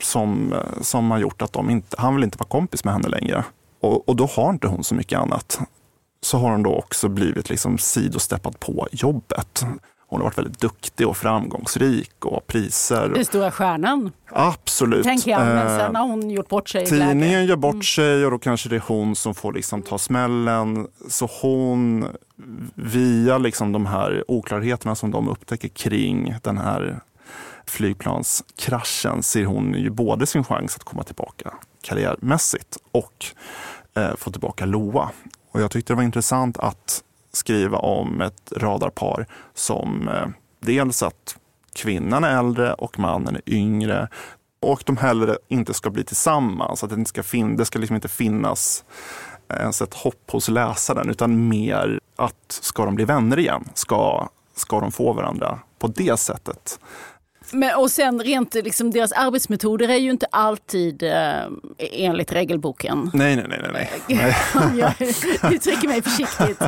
som, 0.02 0.54
eh, 0.54 0.82
som 0.82 1.12
har 1.12 1.18
gjort 1.18 1.42
att 1.42 1.54
de 1.54 1.70
inte, 1.70 1.96
han 2.00 2.16
vill 2.16 2.24
inte 2.24 2.38
vara 2.38 2.50
kompis 2.50 2.84
med 2.84 2.94
henne 2.94 3.08
längre. 3.08 3.44
Och, 3.82 4.10
och 4.10 4.16
då 4.16 4.26
har 4.26 4.50
inte 4.50 4.68
hon 4.68 4.84
så 4.84 4.96
mycket 4.96 5.20
annat. 5.20 5.60
Så 6.26 6.38
har 6.38 6.52
hon 6.52 6.64
då 6.64 6.76
också 6.76 7.10
blivit 7.10 7.50
liksom 7.50 7.78
sidosteppad 7.78 8.60
på 8.60 8.88
jobbet. 8.92 9.66
Hon 10.08 10.20
har 10.20 10.24
varit 10.24 10.38
väldigt 10.38 10.60
duktig 10.60 11.08
och 11.08 11.18
framgångsrik 11.18 12.26
och 12.26 12.34
har 12.34 12.40
priser. 12.40 13.10
Den 13.10 13.26
stora 13.26 13.52
stjärnan. 13.52 14.12
Absolut. 14.30 15.04
Tänker 15.04 15.32
jag, 15.32 15.40
men 15.40 15.80
sen 15.80 15.96
har 15.96 16.08
hon 16.08 16.30
gjort 16.30 16.50
bort 16.50 16.70
sig. 16.70 16.86
Tidningen 16.86 17.46
gör 17.46 17.56
bort 17.56 17.74
mm. 17.74 17.84
sig 17.84 18.26
och 18.26 18.32
då 18.32 18.40
kanske 18.40 18.70
det 18.70 18.76
är 18.76 18.84
hon 18.88 19.16
som 19.16 19.36
får 19.36 19.54
liksom 19.54 19.82
ta 19.82 19.98
smällen. 19.98 20.88
Så 21.10 21.30
hon, 21.42 22.08
via 22.76 23.38
liksom 23.38 23.72
de 23.72 23.86
här 23.86 24.24
oklarheterna 24.28 24.96
som 24.96 25.12
de 25.12 25.30
upptäcker 25.30 25.68
kring 25.68 26.36
den 26.44 26.58
här 26.58 27.00
flygplanskraschen 27.66 29.24
ser 29.24 29.46
hon 29.46 29.74
ju 29.74 29.90
både 29.90 30.26
sin 30.26 30.44
chans 30.44 30.76
att 30.76 30.84
komma 30.84 31.04
tillbaka 31.04 31.54
karriärmässigt 31.82 32.78
och 32.92 33.26
eh, 33.96 34.16
få 34.16 34.32
tillbaka 34.32 34.66
Loa. 34.66 35.12
Och 35.56 35.62
jag 35.62 35.72
tyckte 35.72 35.94
det 35.94 35.98
var 35.98 36.04
intressant 36.04 36.58
att 36.58 37.04
skriva 37.32 37.78
om 37.78 38.22
ett 38.22 38.52
radarpar 38.56 39.26
som 39.54 40.08
eh, 40.08 40.28
dels 40.60 41.04
att 41.04 41.38
kvinnan 41.74 42.24
är 42.24 42.38
äldre 42.40 42.74
och 42.74 43.00
mannen 43.00 43.36
är 43.36 43.42
yngre 43.46 44.08
och 44.60 44.84
de 44.86 44.98
heller 44.98 45.38
inte 45.48 45.74
ska 45.74 45.90
bli 45.90 46.04
tillsammans. 46.04 46.84
Att 46.84 46.90
det, 46.90 46.96
inte 46.96 47.10
ska 47.10 47.24
fin 47.24 47.58
det 47.58 47.66
ska 47.66 47.80
liksom 47.80 47.96
inte 47.96 48.08
finnas 48.08 48.84
eh, 49.50 49.58
ens 49.58 49.82
ett 49.82 49.94
hopp 49.94 50.32
hos 50.32 50.50
läsaren 50.50 51.10
utan 51.10 51.48
mer 51.48 52.00
att 52.16 52.46
ska 52.48 52.86
de 52.86 52.96
bli 52.96 53.06
vänner 53.06 53.40
igen? 53.40 53.70
Ska, 53.74 54.30
ska 54.56 54.80
de 54.80 54.92
få 54.92 55.14
varandra 55.14 55.60
på 55.80 55.88
det 55.88 56.18
sättet? 56.20 56.80
Men, 57.52 57.76
och 57.76 57.92
sen 57.92 58.20
rent 58.20 58.54
liksom, 58.54 58.92
deras 58.92 59.12
arbetsmetoder 59.12 59.90
är 59.90 59.98
ju 59.98 60.12
inte 60.12 60.26
alltid 60.32 61.04
eh, 61.04 61.44
enligt 61.78 62.32
regelboken. 62.32 63.12
Nej, 63.14 63.36
nej, 63.36 63.46
nej. 63.50 63.70
nej, 63.74 63.90
nej. 64.08 64.80
jag 65.42 65.54
uttrycker 65.54 65.88
mig 65.88 66.02
försiktigt. 66.02 66.60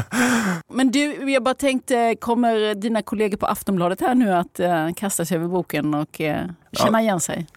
Men 0.69 0.91
du, 0.91 1.31
jag 1.31 1.43
bara 1.43 1.55
tänkte, 1.55 2.15
kommer 2.19 2.75
dina 2.75 3.01
kollegor 3.01 3.37
på 3.37 3.45
Aftonbladet 3.45 4.01
här 4.01 4.15
nu 4.15 4.33
att 4.33 4.59
eh, 4.59 4.89
kasta 4.95 5.25
sig 5.25 5.37
över 5.37 5.47
boken 5.47 5.93
och 5.93 6.21
eh, 6.21 6.45
känna 6.71 6.99
ja. 6.99 7.03
igen 7.03 7.19
sig? 7.19 7.47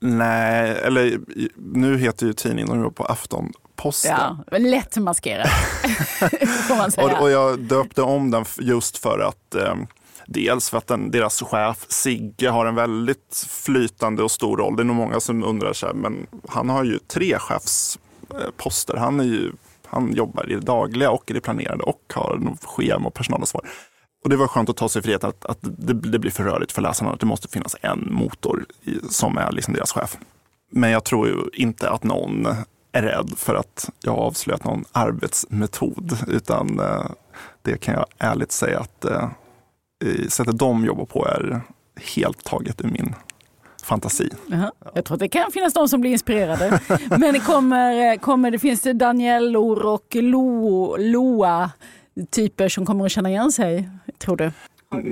Nej, 0.00 0.70
eller 0.84 1.20
nu 1.56 1.98
heter 1.98 2.26
ju 2.26 2.32
tidningen 2.32 2.82
nu 2.82 2.90
på 2.90 3.04
Aftonposten. 3.04 4.16
Ja, 4.50 4.58
lätt 4.58 4.96
maskerat 4.96 5.48
får 6.68 6.76
man 6.76 6.92
säga. 6.92 7.16
och, 7.16 7.22
och 7.22 7.30
jag 7.30 7.60
döpte 7.60 8.02
om 8.02 8.30
den 8.30 8.44
just 8.60 8.98
för 8.98 9.18
att 9.18 9.54
eh, 9.54 9.74
Dels 10.26 10.70
för 10.70 10.78
att 10.78 10.86
den, 10.86 11.10
deras 11.10 11.42
chef 11.42 11.86
Sigge 11.88 12.48
har 12.48 12.66
en 12.66 12.74
väldigt 12.74 13.46
flytande 13.48 14.22
och 14.22 14.30
stor 14.30 14.56
roll. 14.56 14.76
Det 14.76 14.82
är 14.82 14.84
nog 14.84 14.96
många 14.96 15.20
som 15.20 15.44
undrar, 15.44 15.72
sig, 15.72 15.94
men 15.94 16.26
han 16.48 16.68
har 16.68 16.84
ju 16.84 16.98
tre 16.98 17.38
chefsposter. 17.38 18.96
Han 18.96 19.20
är 19.20 19.24
ju 19.24 19.52
Han 19.86 20.12
jobbar 20.12 20.50
i 20.50 20.54
det 20.54 20.60
dagliga 20.60 21.10
och 21.10 21.30
i 21.30 21.34
det 21.34 21.40
planerade 21.40 21.82
och 21.82 22.00
har 22.14 22.56
schema 22.62 23.06
och 23.06 23.14
personalansvar. 23.14 23.68
Och 24.24 24.30
det 24.30 24.36
var 24.36 24.46
skönt 24.46 24.68
att 24.68 24.76
ta 24.76 24.88
sig 24.88 25.02
friheten 25.02 25.28
att, 25.28 25.44
att 25.44 25.58
det, 25.60 25.92
det, 25.92 26.18
blir 26.18 26.30
för 26.30 26.44
rörigt 26.44 26.72
för 26.72 26.82
läsarna. 26.82 27.12
Att 27.12 27.20
det 27.20 27.26
måste 27.26 27.48
finnas 27.48 27.76
en 27.82 28.08
motor 28.10 28.64
i, 28.82 28.98
som 29.10 29.38
är 29.38 29.52
liksom 29.52 29.74
deras 29.74 29.92
chef. 29.92 30.18
Men 30.70 30.90
jag 30.90 31.04
tror 31.04 31.28
ju 31.28 31.36
inte 31.52 31.90
att 31.90 32.04
någon 32.04 32.46
är 32.92 33.02
rädd 33.02 33.32
för 33.36 33.54
att 33.54 33.90
jag 34.02 34.12
har 34.12 34.22
avslöjat 34.22 34.64
någon 34.64 34.84
arbetsmetod. 34.92 36.18
Utan 36.28 36.80
eh, 36.80 37.10
det 37.62 37.78
kan 37.80 37.94
jag 37.94 38.06
ärligt 38.18 38.52
säga 38.52 38.80
att 38.80 39.04
eh, 39.04 39.28
sättet 40.28 40.58
de 40.58 40.84
jobbar 40.84 41.04
på 41.04 41.26
är 41.26 41.60
helt 42.16 42.44
taget 42.44 42.84
ur 42.84 42.88
min 42.88 43.14
fantasi. 43.82 44.28
Jaha. 44.46 44.72
Jag 44.94 45.04
tror 45.04 45.14
att 45.14 45.20
det 45.20 45.28
kan 45.28 45.50
finnas 45.52 45.74
de 45.74 45.88
som 45.88 46.00
blir 46.00 46.10
inspirerade. 46.10 46.80
Men 47.18 47.40
kommer, 47.40 48.16
kommer 48.16 48.50
det, 48.50 48.58
finns 48.58 48.80
det 48.80 48.92
Daniellor 48.92 49.86
och 49.86 50.06
Lo, 50.14 50.96
Loa 50.96 51.70
typer 52.30 52.68
som 52.68 52.86
kommer 52.86 53.04
att 53.04 53.12
känna 53.12 53.30
igen 53.30 53.52
sig, 53.52 53.88
tror 54.18 54.36
du? 54.36 54.52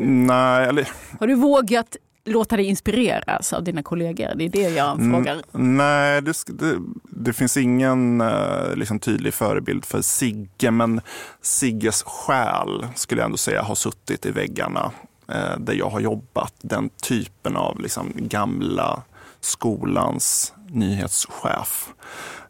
Nej, 0.02 0.66
eller... 0.66 0.88
Har 1.20 1.26
du 1.26 1.34
vågat 1.34 1.96
låta 2.24 2.56
dig 2.56 2.66
inspireras 2.66 3.52
av 3.52 3.64
dina 3.64 3.82
kollegor? 3.82 4.32
Det 4.36 4.44
är 4.44 4.48
det 4.48 4.70
jag 4.70 5.00
mm, 5.00 5.12
frågar. 5.12 5.42
Nej, 5.52 6.22
det, 6.22 6.32
det, 6.46 6.78
det, 7.02 7.32
finns 7.32 7.56
ingen 7.56 8.20
uh, 8.20 8.74
liksom, 8.74 8.98
tydlig 8.98 9.34
förebild 9.34 9.84
för 9.84 10.02
Sigge, 10.02 10.70
men 10.70 11.00
Sigges 11.42 12.02
själ 12.02 12.86
skulle 12.94 13.20
jag 13.20 13.26
ändå 13.26 13.36
säga 13.36 13.62
har 13.62 13.74
suttit 13.74 14.26
i 14.26 14.30
väggarna 14.30 14.92
uh, 15.30 15.58
där 15.58 15.74
jag 15.74 15.90
har 15.90 16.00
jobbat. 16.00 16.54
Den 16.60 16.88
typen 16.88 17.56
av 17.56 17.80
liksom, 17.80 18.12
gamla 18.16 19.02
skolans 19.40 20.54
nyhetschef. 20.68 21.88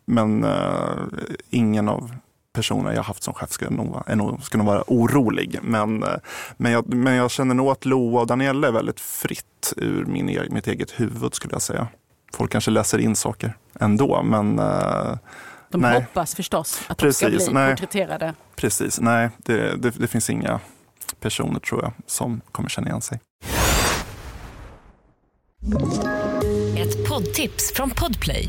Men 0.05 0.45
uh, 0.45 0.97
ingen 1.51 1.89
av 1.89 2.11
personer 2.53 2.93
jag 2.93 3.03
haft 3.03 3.23
som 3.23 3.35
chef 3.35 3.51
skulle 3.51 3.71
nog, 3.71 4.03
är 4.07 4.17
nog, 4.17 4.43
skulle 4.43 4.65
nog 4.65 4.73
vara 4.73 4.85
orolig. 4.87 5.59
Men, 5.63 6.03
eh, 6.03 6.09
men, 6.57 6.73
jag, 6.73 6.95
men 6.95 7.15
jag 7.15 7.31
känner 7.31 7.55
nog 7.55 7.71
att 7.71 7.85
Loa 7.85 8.21
och 8.21 8.27
Daniela 8.27 8.69
är 8.69 8.73
väldigt 8.73 9.01
fritt 9.01 9.73
ur 9.77 10.05
min, 10.05 10.29
e-, 10.31 10.49
mitt 10.51 10.67
eget 10.67 11.01
huvud 11.01 11.35
skulle 11.35 11.55
jag 11.55 11.63
säga. 11.63 11.89
Folk 12.33 12.53
kanske 12.53 12.71
läser 12.71 12.99
in 12.99 13.17
saker 13.17 13.57
ändå, 13.81 14.23
men 14.23 14.59
eh, 14.59 15.17
de 15.71 15.81
nej. 15.81 15.95
hoppas 15.95 16.35
förstås 16.35 16.81
att 16.87 16.99
Precis, 16.99 17.21
de 17.21 17.41
ska 17.41 17.51
bli 17.51 17.61
nej. 17.61 17.73
porträtterade. 17.73 18.35
Precis, 18.57 19.01
nej 19.01 19.31
det, 19.37 19.77
det, 19.77 19.91
det 19.91 20.07
finns 20.07 20.31
inga 20.31 20.61
personer 21.21 21.61
tror 21.61 21.83
jag 21.83 21.93
som 22.07 22.41
kommer 22.53 22.69
känna 22.69 22.89
igen 22.89 23.01
sig. 23.01 23.21
Ett 26.79 27.09
poddtips 27.09 27.73
från 27.75 27.91
Podplay. 27.91 28.49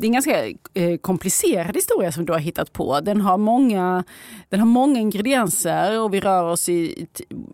Det 0.00 0.06
är 0.06 0.08
en 0.08 0.12
ganska 0.12 0.46
eh, 0.74 0.96
komplicerad 1.00 1.76
historia 1.76 2.12
som 2.12 2.24
du 2.24 2.32
har 2.32 2.40
hittat 2.40 2.72
på. 2.72 3.00
Den 3.00 3.20
har 3.20 3.38
många, 3.38 4.04
den 4.48 4.60
har 4.60 4.66
många 4.66 5.00
ingredienser 5.00 6.00
och 6.00 6.14
vi 6.14 6.20
rör 6.20 6.44
oss 6.44 6.68
i, 6.68 7.06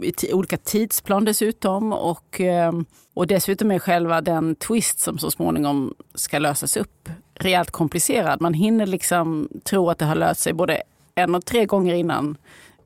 i, 0.03 0.13
i 0.23 0.33
olika 0.33 0.57
tidsplan 0.57 1.25
dessutom. 1.25 1.93
Och, 1.93 2.41
eh, 2.41 2.73
och 3.15 3.27
dessutom 3.27 3.71
är 3.71 3.79
själva 3.79 4.21
den 4.21 4.55
twist 4.55 5.01
som 5.01 5.19
så 5.19 5.31
småningom 5.31 5.95
ska 6.15 6.39
lösas 6.39 6.77
upp 6.77 7.09
rejält 7.35 7.71
komplicerad. 7.71 8.41
Man 8.41 8.55
hinner 8.55 8.87
liksom 8.87 9.49
tro 9.65 9.91
att 9.91 9.99
det 9.99 10.05
har 10.05 10.15
löst 10.15 10.41
sig 10.41 10.53
både 10.53 10.83
en 11.15 11.35
och 11.35 11.45
tre 11.45 11.67
gånger 11.67 11.95
innan 11.95 12.37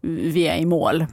vi 0.00 0.48
är 0.48 0.56
i 0.56 0.66
mål. 0.66 1.06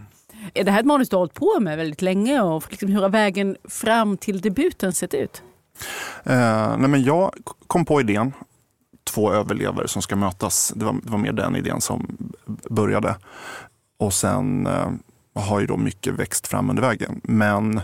Är 0.54 0.64
det 0.64 0.72
här 0.72 0.80
ett 0.80 0.86
manus 0.86 1.10
du 1.10 1.16
har 1.16 1.22
hållit 1.22 1.34
på 1.34 1.60
med 1.60 1.78
väldigt 1.78 2.02
länge 2.02 2.42
och 2.42 2.64
liksom 2.70 2.90
hur 2.90 3.02
har 3.02 3.10
vägen 3.10 3.58
fram 3.70 4.18
till 4.18 4.42
debuten 4.42 4.94
sett 4.94 5.14
ut? 5.14 5.42
Eh, 6.24 6.78
nej 6.78 6.90
men 6.90 7.04
jag 7.04 7.32
kom 7.68 7.86
på 7.86 8.02
idén, 8.02 8.34
två 9.04 9.34
överlevare 9.34 9.88
som 9.88 10.02
ska 10.02 10.16
mötas. 10.16 10.74
Det 10.76 10.86
var, 10.86 10.96
det 11.04 11.12
var 11.12 11.18
mer 11.18 11.34
den 11.34 11.56
idén 11.56 11.82
som 11.82 12.18
började. 12.70 13.16
Och 13.98 14.14
sen 14.14 14.68
eh, 14.68 14.90
har 15.36 15.60
ju 15.60 15.66
då 15.66 15.78
mycket 15.78 16.14
växt 16.14 16.48
fram 16.48 16.70
under 16.70 16.84
vägen. 16.84 17.22
Men 17.24 17.82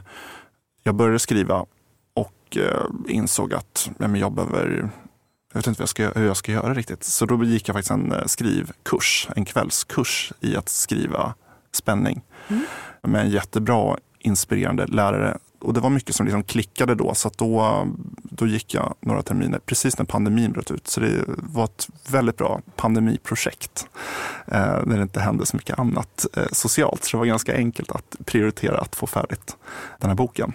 jag 0.83 0.95
började 0.95 1.19
skriva 1.19 1.65
och 2.13 2.57
eh, 2.57 2.85
insåg 3.07 3.53
att 3.53 3.89
ja, 3.99 4.07
men 4.07 4.21
jag 4.21 4.31
behöver 4.31 4.89
jag 5.53 5.59
vet 5.59 5.67
inte 5.67 5.81
jag 5.81 5.89
ska, 5.89 6.11
hur 6.11 6.25
jag 6.25 6.37
ska 6.37 6.51
göra 6.51 6.73
riktigt. 6.73 7.03
Så 7.03 7.25
då 7.25 7.43
gick 7.43 7.67
jag 7.67 7.75
faktiskt 7.75 7.91
en 7.91 8.11
eh, 8.11 8.25
skrivkurs, 8.25 9.27
en 9.35 9.45
kvällskurs 9.45 10.33
i 10.39 10.55
att 10.55 10.69
skriva 10.69 11.33
spänning. 11.71 12.21
Mm. 12.47 12.63
Med 13.01 13.21
en 13.21 13.29
jättebra 13.29 13.97
inspirerande 14.19 14.85
lärare 14.85 15.37
och 15.61 15.73
det 15.73 15.79
var 15.79 15.89
mycket 15.89 16.15
som 16.15 16.25
liksom 16.25 16.43
klickade 16.43 16.95
då, 16.95 17.13
så 17.15 17.31
då, 17.37 17.87
då 18.21 18.47
gick 18.47 18.73
jag 18.73 18.95
några 18.99 19.21
terminer 19.21 19.59
precis 19.59 19.97
när 19.97 20.05
pandemin 20.05 20.51
bröt 20.51 20.71
ut. 20.71 20.87
Så 20.87 20.99
det 20.99 21.23
var 21.27 21.63
ett 21.63 21.87
väldigt 22.09 22.37
bra 22.37 22.61
pandemiprojekt 22.75 23.87
eh, 24.47 24.79
när 24.85 24.97
det 24.97 25.03
inte 25.03 25.19
hände 25.19 25.45
så 25.45 25.57
mycket 25.57 25.79
annat 25.79 26.25
eh, 26.37 26.47
socialt. 26.51 27.03
Så 27.03 27.11
det 27.11 27.19
var 27.19 27.25
ganska 27.25 27.55
enkelt 27.55 27.91
att 27.91 28.15
prioritera 28.25 28.77
att 28.77 28.95
få 28.95 29.07
färdigt 29.07 29.57
den 29.99 30.09
här 30.09 30.15
boken. 30.15 30.53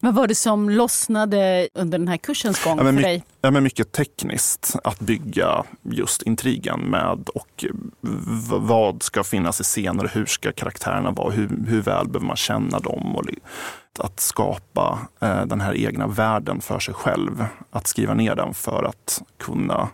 Vad 0.00 0.14
var 0.14 0.26
det 0.26 0.34
som 0.34 0.70
lossnade 0.70 1.68
under 1.74 1.98
den 1.98 2.08
här 2.08 2.16
kursens 2.16 2.64
gång 2.64 2.78
ja, 2.78 2.84
för 2.84 2.92
dig? 2.92 3.24
Ja, 3.42 3.50
men 3.50 3.62
mycket 3.62 3.92
tekniskt, 3.92 4.76
att 4.84 5.00
bygga 5.00 5.64
just 5.82 6.22
intrigen 6.22 6.80
med 6.80 7.28
och 7.34 7.64
vad 8.50 9.02
ska 9.02 9.24
finnas 9.24 9.60
i 9.60 9.64
scener, 9.64 10.10
hur 10.14 10.26
ska 10.26 10.52
karaktärerna 10.52 11.10
vara, 11.10 11.30
hur, 11.30 11.48
hur 11.66 11.82
väl 11.82 12.08
behöver 12.08 12.26
man 12.26 12.36
känna 12.36 12.78
dem? 12.78 13.16
Och 13.16 13.24
att 13.98 14.20
skapa 14.20 14.98
eh, 15.20 15.46
den 15.46 15.60
här 15.60 15.74
egna 15.74 16.06
världen 16.06 16.60
för 16.60 16.78
sig 16.78 16.94
själv. 16.94 17.46
Att 17.70 17.86
skriva 17.86 18.14
ner 18.14 18.34
den 18.34 18.54
för 18.54 18.84
att 18.84 19.22
kunna 19.38 19.88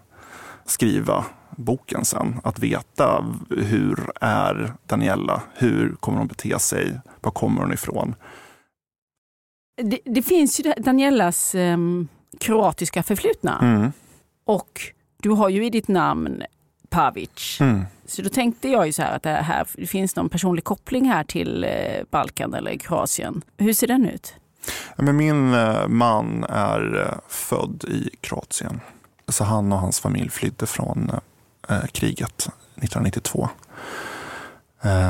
skriva 0.65 1.25
boken 1.57 2.05
sen. 2.05 2.41
Att 2.45 2.59
veta 2.59 3.25
hur 3.51 4.11
är 4.21 4.73
Daniela? 4.87 5.43
Hur 5.55 5.95
kommer 6.01 6.19
hon 6.19 6.27
bete 6.27 6.59
sig? 6.59 7.01
Var 7.21 7.31
kommer 7.31 7.61
hon 7.61 7.73
ifrån? 7.73 8.15
Det, 9.83 9.99
det 10.05 10.23
finns 10.23 10.61
ju 10.61 10.73
Danielas 10.77 11.55
eh, 11.55 11.79
kroatiska 12.41 13.03
förflutna. 13.03 13.59
Mm. 13.63 13.93
Och 14.45 14.81
du 15.23 15.31
har 15.31 15.49
ju 15.49 15.67
i 15.67 15.71
ditt 15.71 15.89
namn 15.89 16.43
Pavic. 16.93 17.61
Mm. 17.61 17.85
Så 18.07 18.23
då 18.23 18.29
tänkte 18.29 18.69
jag 18.69 18.87
ju 18.87 18.93
så 18.93 19.03
här 19.03 19.17
att 19.17 19.23
det, 19.23 19.31
här, 19.31 19.67
det 19.75 19.87
finns 19.87 20.17
någon 20.17 20.29
personlig 20.29 20.65
koppling 20.65 21.09
här 21.09 21.25
till 21.25 21.65
eh, 21.65 21.71
Balkan 22.11 22.55
eller 22.55 22.77
Kroatien. 22.77 23.43
Hur 23.57 23.73
ser 23.73 23.87
den 23.87 24.09
ut? 24.09 24.35
men 24.97 25.17
min 25.17 25.55
eh, 25.55 25.89
man 25.89 26.45
är 26.45 27.01
eh, 27.01 27.19
född 27.29 27.85
i 27.89 28.11
Kroatien. 28.21 28.81
Så 29.29 29.45
han 29.45 29.73
och 29.73 29.79
hans 29.79 30.01
familj 30.01 30.31
flydde 30.31 30.67
från 30.67 31.11
kriget 31.93 32.49
1992. 32.77 33.49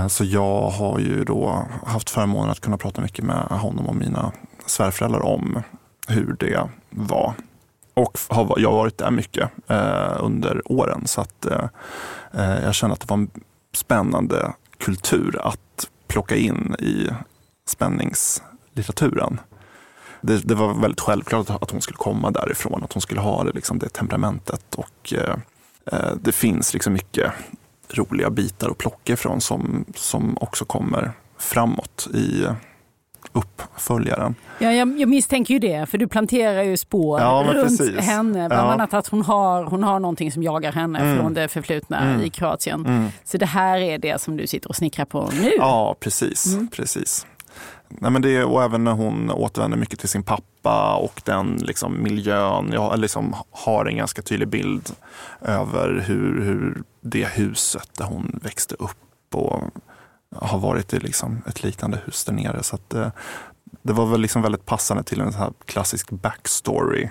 Så 0.09 0.25
jag 0.25 0.71
har 0.71 0.99
ju 0.99 1.25
då 1.25 1.67
haft 1.87 2.11
förmånen 2.11 2.51
att 2.51 2.61
kunna 2.61 2.79
prata 2.79 3.01
mycket 3.01 3.25
med 3.25 3.37
honom 3.37 3.87
och 3.87 3.97
mina 3.97 4.33
svärföräldrar 4.67 5.23
om 5.23 5.63
hur 6.09 6.37
det 6.39 6.69
var. 6.91 7.35
Och 7.95 8.19
har, 8.29 8.55
jag 8.59 8.71
har 8.71 8.77
varit 8.77 8.99
där 8.99 9.11
mycket 9.11 9.51
eh, 9.67 10.17
under 10.21 10.73
åren. 10.73 11.07
Så 11.07 11.21
att 11.21 11.47
eh, 11.47 11.69
eh, 12.33 12.65
jag 12.65 12.75
känner 12.75 12.95
att 12.95 13.01
det 13.01 13.11
var 13.11 13.17
en 13.17 13.31
spännande 13.73 14.53
kultur 14.79 15.39
att 15.43 15.89
plocka 16.07 16.37
in 16.37 16.77
i 16.79 17.09
spänningslitteraturen. 17.67 19.41
Det, 20.21 20.49
det, 20.49 20.55
var 20.55 20.75
väldigt 20.75 21.01
självklart 21.01 21.51
att 21.51 21.71
hon 21.71 21.81
skulle 21.81 21.97
komma 21.97 22.31
därifrån, 22.31 22.85
att 22.85 22.93
hon 22.93 23.03
skulle 23.03 23.21
ha 23.21 23.45
det, 23.45 23.53
liksom, 23.53 23.79
det 23.79 23.89
temperamentet. 23.89 24.75
Och 24.75 25.15
eh, 25.15 25.37
eh 25.93 26.13
det 26.21 26.33
finns 26.33 26.73
liksom 26.73 26.93
mycket 26.93 27.33
roliga 27.91 28.31
bitar 28.31 28.71
att 28.71 28.79
plocka 28.79 29.13
ifrån 29.13 29.41
som, 29.41 29.85
som 29.95 30.39
också 30.41 30.65
kommer 30.65 31.13
framåt 31.39 32.09
i 32.15 32.47
uppföljaren. 33.33 34.35
Ja, 34.59 34.73
jag, 34.73 35.01
jag 35.01 35.09
misstänker 35.09 35.55
ju 35.55 35.61
det, 35.61 35.87
för 35.87 35.99
du 35.99 36.07
planterar 36.07 36.63
ju 36.63 36.77
spår 36.77 37.21
ja, 37.21 37.45
runt 37.55 37.79
precis. 37.79 38.01
henne. 38.01 38.49
Bland 38.49 38.69
ja. 38.69 38.73
annat 38.73 38.95
att 38.95 39.09
hon 39.09 39.23
har, 39.23 39.65
hon 39.65 39.83
har 39.83 40.01
någonting 40.01 40.33
som 40.33 40.43
jagar 40.43 40.73
henne 40.73 40.99
mm. 40.99 41.19
från 41.19 41.35
det 41.35 41.49
förflutna 41.49 42.01
mm. 42.01 42.21
i 42.21 42.31
Kroatien. 42.31 42.87
Mm. 42.87 43.09
Så 43.25 43.39
det 43.39 43.47
här 43.47 43.79
är 43.79 43.99
det 43.99 44.21
som 44.21 44.37
du 44.37 44.47
sitter 44.47 44.69
och 44.69 44.77
snickrar 44.77 45.05
på 45.05 45.31
nu? 45.43 45.51
Ja, 45.59 45.97
precis. 46.01 46.55
Mm. 46.55 46.69
precis. 46.69 47.27
nej 47.89 48.11
men 48.11 48.23
det, 48.23 48.45
och 48.45 48.63
även 48.63 48.85
när 48.85 48.93
hon 48.93 49.31
återvänder 49.31 49.79
mycket 49.79 49.99
till 49.99 50.09
sin 50.09 50.23
pappa 50.23 50.97
och 50.97 51.23
den 51.25 51.57
liksom, 51.57 52.03
miljön. 52.03 52.71
Jag 52.73 52.99
liksom, 52.99 53.37
har 53.51 53.87
en 53.87 53.97
ganska 53.97 54.23
tydlig 54.23 54.49
bild 54.49 54.91
över 55.41 56.05
hur, 56.07 56.45
hur 56.45 56.83
det 57.01 57.29
huset 57.29 57.89
där 57.99 58.05
hon 58.05 58.41
växte 58.43 58.75
upp 58.75 59.35
och 59.35 59.63
har 60.35 60.59
varit 60.59 60.93
i 60.93 60.99
liksom, 60.99 61.43
ett 61.47 61.63
liknande 61.63 61.99
hus 62.05 62.25
där 62.25 62.33
nere. 62.33 62.63
Så 62.63 62.75
att, 62.75 62.91
det, 62.91 63.13
det 63.83 63.93
var 63.93 64.07
väl 64.07 64.21
liksom 64.21 64.43
väldigt 64.43 64.67
passande 64.67 65.03
till 65.03 65.21
en 65.21 65.33
så 65.33 65.39
här 65.39 65.53
klassisk 65.65 66.11
backstory 66.11 67.09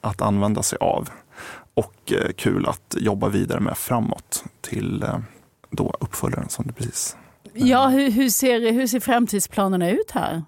att 0.00 0.22
använda 0.22 0.62
sig 0.62 0.78
av. 0.80 1.08
Och 1.74 2.12
eh, 2.12 2.32
kul 2.36 2.66
att 2.66 2.94
jobba 2.98 3.28
vidare 3.28 3.60
med 3.60 3.76
framåt 3.76 4.44
till 4.60 5.02
eh, 5.02 5.18
då 5.70 5.94
uppföljaren 6.00 6.48
som 6.48 6.66
det 6.66 6.72
precis 6.72 7.16
Ja, 7.54 7.88
hur, 7.88 8.10
hur, 8.10 8.28
ser, 8.28 8.72
hur 8.72 8.86
ser 8.86 9.00
framtidsplanerna 9.00 9.90
ut 9.90 10.10
här? 10.10 10.42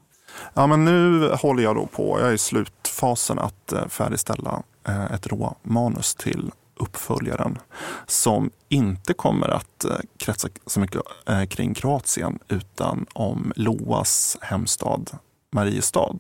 Ja, 0.55 0.67
men 0.67 0.85
nu 0.85 1.29
håller 1.35 1.63
jag 1.63 1.77
då 1.77 1.87
på, 1.87 2.21
jag 2.21 2.29
är 2.29 2.33
i 2.33 2.39
slutfasen 2.39 3.39
att 3.39 3.73
eh, 3.73 3.89
färdigställa 3.89 4.63
eh, 4.89 5.13
ett 5.13 5.27
råmanus 5.27 6.15
till 6.15 6.51
uppföljaren 6.81 7.59
som 8.07 8.51
inte 8.69 9.15
kommer 9.15 9.49
att 9.49 9.85
eh, 9.85 9.97
kretsa 10.17 10.49
så 10.67 10.81
mycket 10.81 11.03
kring 11.49 11.75
Kroatien 11.75 12.39
utan 12.49 13.07
om 13.13 13.53
Loas 13.57 14.39
hemstad 14.41 15.11
Mariestad. 15.53 16.17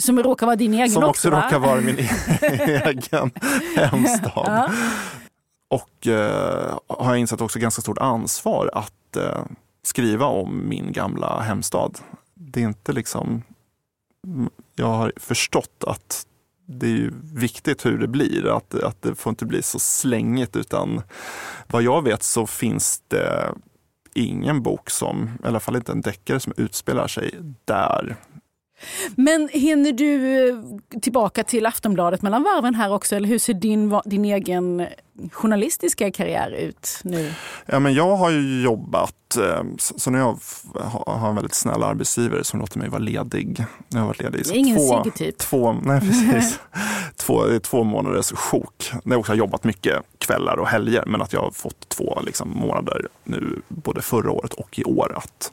Som 0.00 0.22
råkar 0.22 0.46
vara 0.46 0.56
din 0.56 0.74
egen 0.74 0.90
Som 0.90 1.04
också, 1.04 1.28
också, 1.28 1.30
råkar 1.30 1.58
vara 1.58 1.80
min 1.80 1.98
egen 2.40 3.30
hemstad. 3.76 4.44
Ja. 4.46 4.70
Och 5.68 6.06
eh, 6.06 6.78
har 6.86 7.10
jag 7.10 7.18
insett 7.18 7.40
också 7.40 7.58
ganska 7.58 7.82
stort 7.82 7.98
ansvar 7.98 8.70
att 8.72 9.16
eh, 9.16 9.44
skriva 9.82 10.26
om 10.26 10.68
min 10.68 10.92
gamla 10.92 11.40
hemstad. 11.40 11.98
Det 12.34 12.60
är 12.62 12.64
inte 12.64 12.92
liksom... 12.92 13.42
Jag 14.74 14.86
har 14.86 15.12
förstått 15.16 15.84
att 15.86 16.26
det 16.72 16.86
är 16.86 16.90
ju 16.90 17.10
viktigt 17.34 17.86
hur 17.86 17.98
det 17.98 18.08
blir, 18.08 18.56
att, 18.56 18.74
att 18.74 19.02
det 19.02 19.14
får 19.14 19.30
inte 19.30 19.46
bli 19.46 19.62
så 19.62 19.78
slängigt 19.78 20.56
utan 20.56 21.02
vad 21.68 21.82
jag 21.82 22.04
vet 22.04 22.22
så 22.22 22.46
finns 22.46 23.02
det 23.08 23.54
ingen 24.14 24.62
bok 24.62 24.90
som, 24.90 25.30
i 25.44 25.46
alla 25.46 25.60
fall 25.60 25.76
inte 25.76 25.92
en 25.92 26.00
deckare 26.00 26.40
som 26.40 26.52
utspelar 26.56 27.08
sig 27.08 27.34
där. 27.64 28.16
Men 29.14 29.48
hinner 29.52 29.92
du 29.92 30.48
eh, 30.48 30.56
tillbaka 31.00 31.44
till 31.44 31.66
Aftonbladet 31.66 32.22
mellan 32.22 32.42
varven 32.42 32.74
här 32.74 32.92
också 32.92 33.16
eller 33.16 33.28
hur 33.28 33.38
ser 33.38 33.54
din, 33.54 34.00
din 34.04 34.24
egen 34.24 34.86
journalistiska 35.32 36.12
karriär 36.12 36.50
ut 36.50 37.00
nu? 37.04 37.32
Ja, 37.66 37.78
men 37.78 37.94
jag 37.94 38.16
har 38.16 38.30
ju 38.30 38.62
jobbat, 38.62 39.36
eh, 39.36 39.62
så 39.78 40.10
jag 40.12 40.38
har 41.06 41.28
en 41.28 41.34
väldigt 41.34 41.54
snäll 41.54 41.82
arbetsgivare 41.82 42.44
som 42.44 42.60
låter 42.60 42.78
mig 42.78 42.88
vara 42.88 42.98
ledig. 42.98 43.64
Jag 43.88 44.00
har 44.00 44.06
varit 44.06 44.22
ledig 44.22 44.46
i 44.46 44.56
ingen 44.56 44.76
två, 44.76 45.04
typ. 45.14 45.38
två, 45.38 45.72
nej, 45.72 46.00
precis. 46.30 46.58
två, 47.16 47.58
två 47.62 47.84
månaders 47.84 48.32
sjok. 48.32 48.92
Jag 49.04 49.12
har 49.12 49.18
också 49.18 49.34
jobbat 49.34 49.64
mycket 49.64 50.02
kvällar 50.18 50.56
och 50.56 50.66
helger 50.66 51.04
men 51.06 51.22
att 51.22 51.32
jag 51.32 51.40
har 51.40 51.50
fått 51.50 51.88
två 51.88 52.20
liksom, 52.26 52.50
månader 52.50 53.08
nu 53.24 53.62
både 53.68 54.02
förra 54.02 54.30
året 54.30 54.52
och 54.52 54.78
i 54.78 54.84
år 54.84 55.12
att 55.16 55.52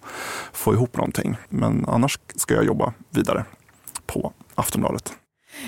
få 0.53 0.73
ihop 0.73 0.97
någonting. 0.97 1.38
Men 1.49 1.86
annars 1.88 2.19
ska 2.36 2.53
jag 2.53 2.65
jobba 2.65 2.93
vidare 3.10 3.45
på 4.06 4.34
Aftonbladet. 4.56 5.13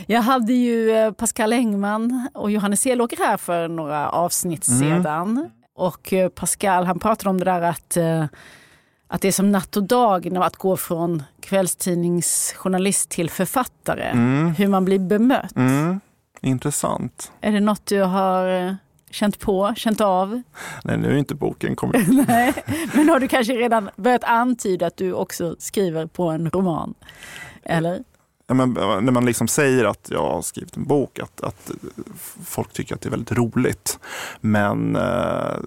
Jag 0.07 0.21
hade 0.21 0.53
ju 0.53 0.91
eh, 0.91 1.11
Pascal 1.11 1.53
Engman 1.53 2.29
och 2.33 2.51
Johannes 2.51 2.81
Selåker 2.81 3.17
här 3.17 3.37
för 3.37 3.67
några 3.67 4.09
avsnitt 4.09 4.67
mm. 4.67 4.79
sedan. 4.79 5.49
Och 5.75 6.13
eh, 6.13 6.29
Pascal 6.29 6.85
han 6.85 6.99
pratade 6.99 7.29
om 7.29 7.39
det 7.39 7.45
där 7.45 7.61
att, 7.61 7.97
eh, 7.97 8.25
att 9.07 9.21
det 9.21 9.27
är 9.27 9.31
som 9.31 9.51
natt 9.51 9.77
och 9.77 9.83
dag 9.83 10.37
att 10.37 10.55
gå 10.55 10.77
från 10.77 11.23
kvällstidningsjournalist 11.41 13.09
till 13.09 13.29
författare. 13.29 14.09
Mm. 14.09 14.47
Hur 14.47 14.67
man 14.67 14.85
blir 14.85 14.99
bemött. 14.99 15.55
Mm. 15.55 15.99
Intressant. 16.41 17.31
Är 17.41 17.51
det 17.51 17.59
något 17.59 17.85
du 17.85 18.01
har 18.01 18.77
känt 19.11 19.39
på, 19.39 19.73
känt 19.75 20.01
av? 20.01 20.41
Nej, 20.83 20.97
nu 20.97 21.11
är 21.11 21.17
inte 21.17 21.35
boken 21.35 21.75
kommit. 21.75 22.07
Nej, 22.27 22.53
men 22.93 23.09
har 23.09 23.19
du 23.19 23.27
kanske 23.27 23.53
redan 23.53 23.89
börjat 23.95 24.23
antyda 24.23 24.87
att 24.87 24.97
du 24.97 25.13
också 25.13 25.55
skriver 25.59 26.05
på 26.05 26.29
en 26.29 26.49
roman? 26.49 26.93
Eller? 27.63 28.03
Men, 28.53 28.73
när 28.73 29.11
man 29.11 29.25
liksom 29.25 29.47
säger 29.47 29.85
att 29.85 30.07
jag 30.11 30.21
har 30.21 30.41
skrivit 30.41 30.77
en 30.77 30.83
bok, 30.83 31.19
att, 31.19 31.41
att 31.41 31.71
folk 32.45 32.73
tycker 32.73 32.95
att 32.95 33.01
det 33.01 33.09
är 33.09 33.11
väldigt 33.11 33.31
roligt. 33.31 33.99
Men 34.41 34.95
eh, 34.95 35.57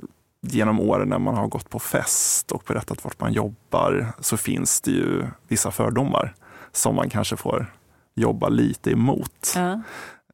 genom 0.40 0.80
åren 0.80 1.08
när 1.08 1.18
man 1.18 1.34
har 1.34 1.48
gått 1.48 1.70
på 1.70 1.78
fest 1.78 2.52
och 2.52 2.62
berättat 2.66 3.04
vart 3.04 3.20
man 3.20 3.32
jobbar 3.32 4.12
så 4.20 4.36
finns 4.36 4.80
det 4.80 4.90
ju 4.90 5.24
vissa 5.48 5.70
fördomar 5.70 6.34
som 6.72 6.94
man 6.94 7.10
kanske 7.10 7.36
får 7.36 7.72
jobba 8.14 8.48
lite 8.48 8.90
emot. 8.90 9.52
Ja. 9.56 9.82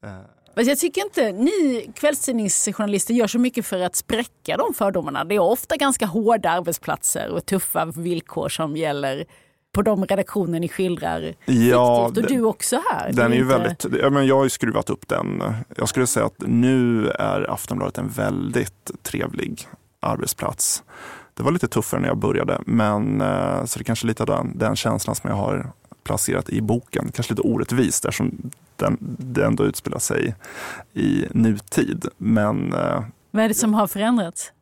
Eh. 0.02 0.64
Jag 0.64 0.78
tycker 0.78 1.04
inte 1.04 1.32
ni 1.32 1.90
kvällstidningsjournalister 1.94 3.14
gör 3.14 3.26
så 3.26 3.38
mycket 3.38 3.66
för 3.66 3.80
att 3.80 3.96
spräcka 3.96 4.56
de 4.56 4.74
fördomarna. 4.74 5.24
Det 5.24 5.34
är 5.34 5.38
ofta 5.38 5.76
ganska 5.76 6.06
hårda 6.06 6.50
arbetsplatser 6.50 7.28
och 7.30 7.46
tuffa 7.46 7.84
villkor 7.84 8.48
som 8.48 8.76
gäller 8.76 9.24
på 9.78 9.82
de 9.82 10.06
redaktioner 10.06 10.60
ni 10.60 10.68
skildrar 10.68 11.34
ja, 11.44 12.06
fiktivt. 12.06 12.24
Och 12.24 12.32
du 12.32 12.42
också 12.44 12.80
här. 12.90 13.12
Den 13.12 13.32
är, 13.32 13.36
ju 13.36 13.42
inte... 13.42 13.58
väldigt, 13.58 13.86
ja, 14.02 14.10
men 14.10 14.26
jag 14.26 14.36
har 14.36 14.44
ju 14.44 14.50
skruvat 14.50 14.90
upp 14.90 15.08
den. 15.08 15.42
Jag 15.76 15.88
skulle 15.88 16.06
säga 16.06 16.26
att 16.26 16.42
nu 16.46 17.08
är 17.08 17.50
Aftonbladet 17.50 17.98
en 17.98 18.08
väldigt 18.08 18.90
trevlig 19.02 19.68
arbetsplats. 20.00 20.82
Det 21.34 21.42
var 21.42 21.52
lite 21.52 21.68
tuffare 21.68 22.00
när 22.00 22.08
jag 22.08 22.18
började, 22.18 22.60
men 22.66 23.20
eh, 23.20 23.64
så 23.64 23.78
det 23.78 23.82
är 23.82 23.84
kanske 23.84 24.06
lite 24.06 24.24
den, 24.24 24.58
den 24.58 24.76
känslan 24.76 25.16
som 25.16 25.30
jag 25.30 25.36
har 25.36 25.72
placerat 26.04 26.50
i 26.50 26.60
boken. 26.60 27.10
Kanske 27.14 27.32
lite 27.32 27.42
orättvist 27.42 28.04
eftersom 28.04 28.50
den, 28.76 28.96
den 29.18 29.44
ändå 29.44 29.64
utspelar 29.64 29.98
sig 29.98 30.34
i 30.94 31.24
nutid. 31.30 32.06
Men, 32.16 32.72
eh, 32.72 33.04
Vad 33.30 33.44
är 33.44 33.48
det 33.48 33.54
som 33.54 33.74
har 33.74 33.86
förändrats? 33.86 34.52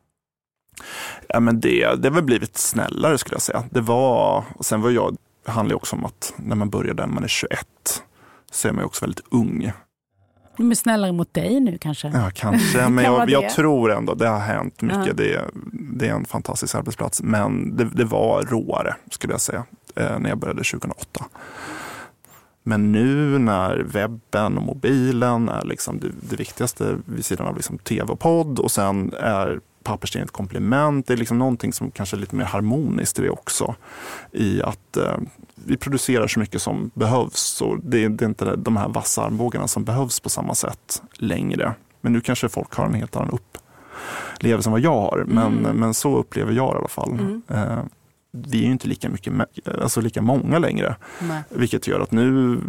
Ja, 1.27 1.39
men 1.39 1.59
det, 1.59 1.95
det 1.95 2.07
har 2.07 2.15
väl 2.15 2.23
blivit 2.23 2.57
snällare 2.57 3.17
skulle 3.17 3.35
jag 3.35 3.41
säga. 3.41 3.63
Det 3.71 3.81
var, 3.81 4.43
och 4.55 4.65
sen 4.65 4.81
var 4.81 4.89
jag, 4.89 5.17
det 5.45 5.51
handlar 5.51 5.75
också 5.75 5.95
om 5.95 6.05
att 6.05 6.33
när 6.37 6.55
man 6.55 6.69
började 6.69 7.05
när 7.05 7.13
man 7.13 7.23
är 7.23 7.27
21 7.27 8.03
så 8.51 8.67
är 8.67 8.71
man 8.71 8.83
också 8.83 9.05
väldigt 9.05 9.25
ung. 9.31 9.71
De 10.57 10.71
är 10.71 10.75
snällare 10.75 11.11
mot 11.11 11.33
dig 11.33 11.59
nu 11.59 11.77
kanske? 11.77 12.07
Ja, 12.07 12.31
kanske. 12.33 12.89
Men 12.89 13.05
jag, 13.05 13.29
jag, 13.29 13.49
tror 13.49 13.91
ändå 13.91 14.13
det 14.13 14.27
har 14.27 14.39
hänt 14.39 14.81
mycket. 14.81 15.07
Ja. 15.07 15.13
Det, 15.13 15.41
det, 15.73 16.07
är 16.07 16.13
en 16.13 16.25
fantastisk 16.25 16.75
arbetsplats. 16.75 17.21
Men 17.21 17.77
det, 17.77 17.85
det 17.85 18.05
var 18.05 18.41
råare 18.41 18.95
skulle 19.11 19.33
jag 19.33 19.41
säga 19.41 19.65
eh, 19.95 20.19
när 20.19 20.29
jag 20.29 20.37
började 20.37 20.63
2008. 20.63 21.25
Men 22.67 22.91
nu 22.91 23.39
när 23.39 23.77
webben 23.79 24.57
och 24.57 24.63
mobilen 24.63 25.49
är 25.49 25.65
liksom 25.65 25.99
det, 25.99 26.07
det 26.29 26.35
viktigaste 26.35 26.97
vid 27.05 27.25
sidan 27.25 27.47
av 27.47 27.55
liksom 27.55 27.77
tv 27.77 28.11
och 28.11 28.19
podd 28.19 28.59
och 28.59 28.71
sen 28.71 29.13
är 29.19 29.59
papperstidning 29.83 30.25
ett 30.25 30.31
komplement. 30.31 31.07
Det 31.07 31.13
är 31.13 31.17
liksom 31.17 31.39
någonting 31.39 31.73
som 31.73 31.91
kanske 31.91 32.15
är 32.15 32.19
lite 32.19 32.35
mer 32.35 32.45
harmoniskt 32.45 33.19
i 33.19 33.21
det 33.21 33.29
också. 33.29 33.75
I 34.31 34.61
att 34.61 34.97
eh, 34.97 35.17
vi 35.55 35.77
producerar 35.77 36.27
så 36.27 36.39
mycket 36.39 36.61
som 36.61 36.91
behövs 36.93 37.61
och 37.61 37.79
det 37.83 38.03
är, 38.03 38.09
det 38.09 38.25
är 38.25 38.29
inte 38.29 38.55
de 38.55 38.77
här 38.77 38.89
vassa 38.89 39.23
armbågarna 39.23 39.67
som 39.67 39.83
behövs 39.83 40.19
på 40.19 40.29
samma 40.29 40.55
sätt 40.55 41.01
längre. 41.13 41.73
Men 42.01 42.13
nu 42.13 42.21
kanske 42.21 42.49
folk 42.49 42.73
har 42.73 42.85
en 42.85 42.93
helt 42.93 43.15
annan 43.15 43.39
upplevelse 43.39 44.69
än 44.69 44.71
vad 44.71 44.81
jag 44.81 45.01
har. 45.01 45.23
Men, 45.27 45.57
mm. 45.57 45.77
men 45.77 45.93
så 45.93 46.17
upplever 46.17 46.53
jag 46.53 46.73
i 46.73 46.77
alla 46.77 46.87
fall. 46.87 47.11
Mm. 47.11 47.41
Eh, 47.49 47.79
vi 48.31 48.59
är 48.59 48.65
ju 48.65 48.71
inte 48.71 48.87
lika, 48.87 49.09
mycket, 49.09 49.33
alltså 49.81 50.01
lika 50.01 50.21
många 50.21 50.59
längre. 50.59 50.95
Nej. 51.21 51.43
Vilket 51.49 51.87
gör 51.87 51.99
att 51.99 52.11
nu, 52.11 52.59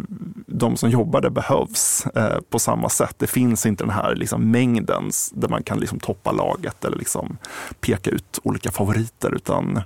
de 0.47 0.77
som 0.77 0.89
jobbar 0.89 1.21
där 1.21 1.29
behövs 1.29 2.05
eh, 2.05 2.39
på 2.49 2.59
samma 2.59 2.89
sätt. 2.89 3.15
Det 3.17 3.27
finns 3.27 3.65
inte 3.65 3.83
den 3.83 3.93
här 3.93 4.15
liksom, 4.15 4.51
mängden 4.51 5.11
där 5.31 5.49
man 5.49 5.63
kan 5.63 5.79
liksom, 5.79 5.99
toppa 5.99 6.31
laget 6.31 6.85
eller 6.85 6.97
liksom, 6.97 7.37
peka 7.79 8.09
ut 8.09 8.39
olika 8.43 8.71
favoriter. 8.71 9.35
Utan 9.35 9.81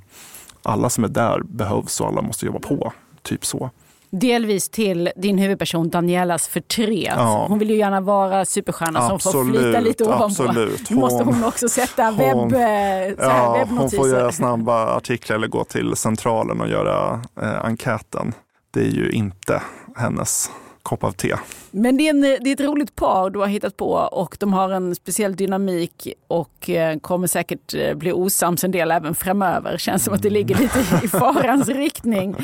alla 0.64 0.90
som 0.90 1.04
är 1.04 1.08
där 1.08 1.42
behövs 1.44 2.02
och 2.02 2.08
alla 2.08 2.22
måste 2.22 2.46
jobba 2.46 2.60
på. 2.60 2.94
Typ 3.22 3.46
så. 3.46 3.70
Delvis 4.15 4.69
till 4.69 5.10
din 5.15 5.38
huvudperson 5.38 5.89
Danielas 5.89 6.47
förtret. 6.47 7.13
Ja. 7.15 7.45
Hon 7.49 7.60
vill 7.60 7.69
ju 7.69 7.78
gärna 7.78 8.02
vara 8.02 8.45
superstjärna 8.45 8.99
absolut, 8.99 9.21
som 9.21 9.32
får 9.32 9.62
flyta 9.62 9.80
lite 9.80 10.04
ovanpå. 10.04 10.23
Absolut. 10.23 10.89
Hon, 10.89 10.97
måste 10.97 11.23
hon 11.23 11.43
också 11.43 11.69
sätta 11.69 12.04
hon, 12.04 12.17
webb, 12.17 12.52
så 12.52 12.58
här, 12.58 13.15
ja, 13.19 13.65
Hon 13.69 13.89
får 13.89 14.10
göra 14.10 14.32
snabba 14.32 14.95
artiklar 14.95 15.36
eller 15.36 15.47
gå 15.47 15.63
till 15.63 15.95
centralen 15.95 16.62
och 16.62 16.67
göra 16.67 17.21
eh, 17.41 17.65
enkäten. 17.65 18.34
Det 18.73 18.80
är 18.80 18.91
ju 18.91 19.12
inte 19.12 19.62
hennes 19.95 20.52
kopp 20.84 21.04
av 21.04 21.12
te. 21.12 21.36
Men 21.72 21.98
det 21.98 22.08
är, 22.08 22.10
en, 22.10 22.22
det 22.22 22.50
är 22.50 22.54
ett 22.54 22.60
roligt 22.60 22.96
par 22.96 23.30
du 23.30 23.39
har 23.39 23.48
hittat 23.48 23.78
på 23.78 23.91
och 23.91 24.38
de 24.39 24.54
har 24.54 24.69
en 24.69 24.96
speciell 24.96 25.36
dynamik 25.36 26.08
och 26.28 26.69
eh, 26.69 27.00
kommer 27.00 27.28
säkert 27.28 27.74
eh, 27.74 27.93
bli 27.93 28.12
osams 28.12 28.63
en 28.63 28.72
del 28.72 28.91
även 28.91 29.15
framöver. 29.15 29.78
Känns 29.78 30.04
som 30.04 30.13
att 30.13 30.22
det 30.22 30.30
ligger 30.30 30.56
lite 30.56 30.80
i 31.04 31.08
farans 31.08 31.67
riktning. 31.67 32.36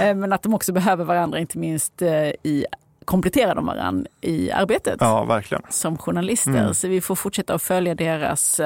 Eh, 0.00 0.14
men 0.14 0.32
att 0.32 0.42
de 0.42 0.54
också 0.54 0.72
behöver 0.72 1.04
varandra, 1.04 1.38
inte 1.38 1.58
minst 1.58 2.02
i 2.42 2.66
kompletterar 3.04 3.54
de 3.54 3.66
varandra 3.66 4.10
i 4.20 4.50
arbetet. 4.50 4.96
Ja, 5.00 5.24
verkligen. 5.24 5.62
Som 5.70 5.98
journalister. 5.98 6.50
Mm. 6.50 6.74
Så 6.74 6.88
vi 6.88 7.00
får 7.00 7.14
fortsätta 7.14 7.54
att 7.54 7.62
följa 7.62 7.94
deras 7.94 8.60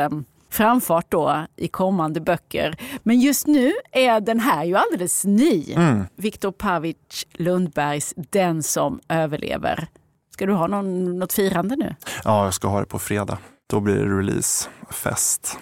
framfart 0.51 1.07
då 1.09 1.47
i 1.57 1.69
kommande 1.69 2.21
böcker. 2.21 2.77
Men 3.03 3.21
just 3.21 3.47
nu 3.47 3.73
är 3.93 4.21
den 4.21 4.41
här 4.41 4.65
ju 4.65 4.77
alldeles 4.77 5.25
ny. 5.25 5.73
Mm. 5.73 6.05
Viktor 6.17 6.53
Pavic 6.53 6.97
Lundbergs 7.33 8.15
Den 8.17 8.63
som 8.63 9.01
överlever. 9.09 9.89
Ska 10.33 10.47
du 10.47 10.53
ha 10.53 10.67
någon, 10.67 11.19
något 11.19 11.33
firande 11.33 11.77
nu? 11.77 11.95
Ja, 12.25 12.45
jag 12.45 12.55
ska 12.55 12.69
ha 12.69 12.81
det 12.81 12.87
på 12.87 12.99
fredag. 12.99 13.39
Då 13.71 13.81
blir 13.81 13.95
det 13.95 14.19
releasefest. 14.19 15.59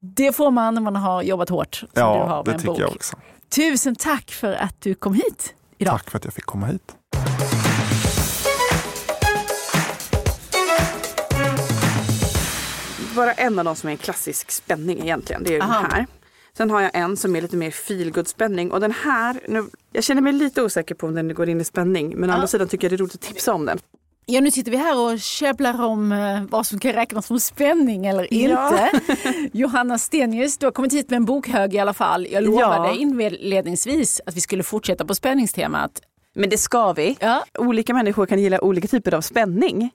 Det 0.00 0.32
får 0.32 0.50
man 0.50 0.74
när 0.74 0.80
man 0.80 0.96
har 0.96 1.22
jobbat 1.22 1.48
hårt. 1.48 1.84
ja, 1.94 2.42
det 2.44 2.52
tycker 2.52 2.66
bok. 2.66 2.80
jag 2.80 2.88
också. 2.90 3.16
Tusen 3.56 3.96
tack 3.96 4.30
för 4.30 4.52
att 4.52 4.80
du 4.80 4.94
kom 4.94 5.14
hit 5.14 5.54
idag. 5.78 5.92
Tack 5.92 6.10
för 6.10 6.18
att 6.18 6.24
jag 6.24 6.34
fick 6.34 6.44
komma 6.44 6.66
hit. 6.66 6.96
Bara 13.18 13.32
en 13.32 13.58
av 13.58 13.64
dem 13.64 13.76
som 13.76 13.88
är 13.88 13.92
en 13.92 13.98
klassisk 13.98 14.50
spänning 14.50 15.00
egentligen, 15.00 15.42
det 15.44 15.56
är 15.56 15.62
Aha. 15.62 15.82
den 15.82 15.90
här. 15.90 16.06
Sen 16.56 16.70
har 16.70 16.80
jag 16.80 16.90
en 16.94 17.16
som 17.16 17.36
är 17.36 17.40
lite 17.40 17.56
mer 17.56 17.70
feelgood 17.70 18.28
spänning 18.28 18.72
och 18.72 18.80
den 18.80 18.92
här, 18.92 19.40
nu, 19.48 19.64
jag 19.92 20.04
känner 20.04 20.22
mig 20.22 20.32
lite 20.32 20.62
osäker 20.62 20.94
på 20.94 21.06
om 21.06 21.14
den 21.14 21.34
går 21.34 21.48
in 21.48 21.60
i 21.60 21.64
spänning 21.64 22.14
men 22.16 22.30
å 22.30 22.32
andra 22.32 22.46
sidan 22.46 22.68
tycker 22.68 22.84
jag 22.84 22.92
det 22.92 22.96
är 22.96 22.98
roligt 22.98 23.14
att 23.14 23.20
tipsa 23.20 23.54
om 23.54 23.66
den. 23.66 23.78
Ja, 24.26 24.40
nu 24.40 24.50
sitter 24.50 24.70
vi 24.70 24.76
här 24.76 24.98
och 24.98 25.20
käbblar 25.20 25.84
om 25.84 26.12
eh, 26.12 26.42
vad 26.50 26.66
som 26.66 26.78
kan 26.78 26.92
räknas 26.92 27.26
som 27.26 27.40
spänning 27.40 28.06
eller 28.06 28.34
inte. 28.34 28.90
Ja. 28.92 29.00
Johanna 29.52 29.98
Stenius, 29.98 30.58
du 30.58 30.66
har 30.66 30.70
kommit 30.70 30.92
hit 30.92 31.10
med 31.10 31.16
en 31.16 31.24
bokhög 31.24 31.74
i 31.74 31.78
alla 31.78 31.94
fall. 31.94 32.26
Jag 32.30 32.44
lovade 32.44 32.88
ja. 32.88 32.94
inledningsvis 32.94 34.20
att 34.26 34.36
vi 34.36 34.40
skulle 34.40 34.62
fortsätta 34.62 35.04
på 35.04 35.14
spänningstemat. 35.14 36.00
Men 36.34 36.50
det 36.50 36.58
ska 36.58 36.92
vi. 36.92 37.16
Ja. 37.20 37.44
Olika 37.58 37.94
människor 37.94 38.26
kan 38.26 38.40
gilla 38.40 38.60
olika 38.60 38.88
typer 38.88 39.14
av 39.14 39.20
spänning. 39.20 39.90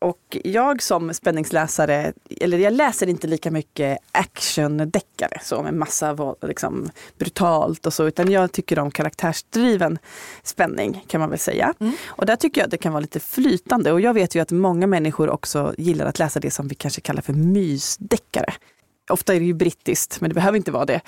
Och 0.00 0.36
jag 0.44 0.82
som 0.82 1.14
spänningsläsare, 1.14 2.12
eller 2.40 2.58
jag 2.58 2.72
läser 2.72 3.06
inte 3.06 3.26
lika 3.26 3.50
mycket 3.50 3.98
actiondeckare 4.12 5.38
så 5.42 5.62
med 5.62 5.74
massa 5.74 6.34
liksom, 6.42 6.90
brutalt 7.18 7.86
och 7.86 7.94
så, 7.94 8.06
utan 8.06 8.30
jag 8.30 8.52
tycker 8.52 8.78
om 8.78 8.90
karaktärsdriven 8.90 9.98
spänning 10.42 11.04
kan 11.06 11.20
man 11.20 11.30
väl 11.30 11.38
säga. 11.38 11.74
Mm. 11.80 11.92
Och 12.06 12.26
där 12.26 12.36
tycker 12.36 12.60
jag 12.60 12.66
att 12.66 12.70
det 12.70 12.78
kan 12.78 12.92
vara 12.92 13.00
lite 13.00 13.20
flytande 13.20 13.92
och 13.92 14.00
jag 14.00 14.14
vet 14.14 14.34
ju 14.34 14.40
att 14.40 14.50
många 14.50 14.86
människor 14.86 15.30
också 15.30 15.74
gillar 15.78 16.06
att 16.06 16.18
läsa 16.18 16.40
det 16.40 16.50
som 16.50 16.68
vi 16.68 16.74
kanske 16.74 17.00
kallar 17.00 17.22
för 17.22 17.32
mysdeckare 17.32 18.54
ofta 19.10 19.34
är 19.34 19.40
det 19.40 19.46
ju 19.46 19.54
brittiskt, 19.54 20.20
men 20.20 20.30
det 20.30 20.34
behöver 20.34 20.56
inte 20.56 20.70
vara 20.70 20.84
det. 20.84 21.00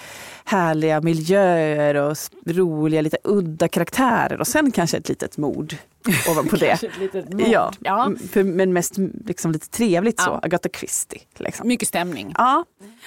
Härliga 0.44 1.00
miljöer 1.00 1.94
och 1.94 2.16
roliga, 2.46 3.00
lite 3.00 3.18
udda 3.24 3.68
karaktärer 3.68 4.40
och 4.40 4.46
sen 4.46 4.70
kanske 4.70 4.96
ett 4.96 5.08
litet 5.08 5.38
mord 5.38 5.76
ovanpå 6.30 6.56
det. 6.56 6.82
Ja, 7.38 7.72
ja. 7.80 8.12
Men 8.34 8.72
mest 8.72 8.94
liksom 9.26 9.52
lite 9.52 9.68
trevligt 9.68 10.14
ja. 10.18 10.24
så, 10.24 10.40
Agatha 10.42 10.68
Christie. 10.68 11.20
Liksom. 11.36 11.68
Mycket 11.68 11.88
stämning. 11.88 12.34
Ja, 12.38 12.64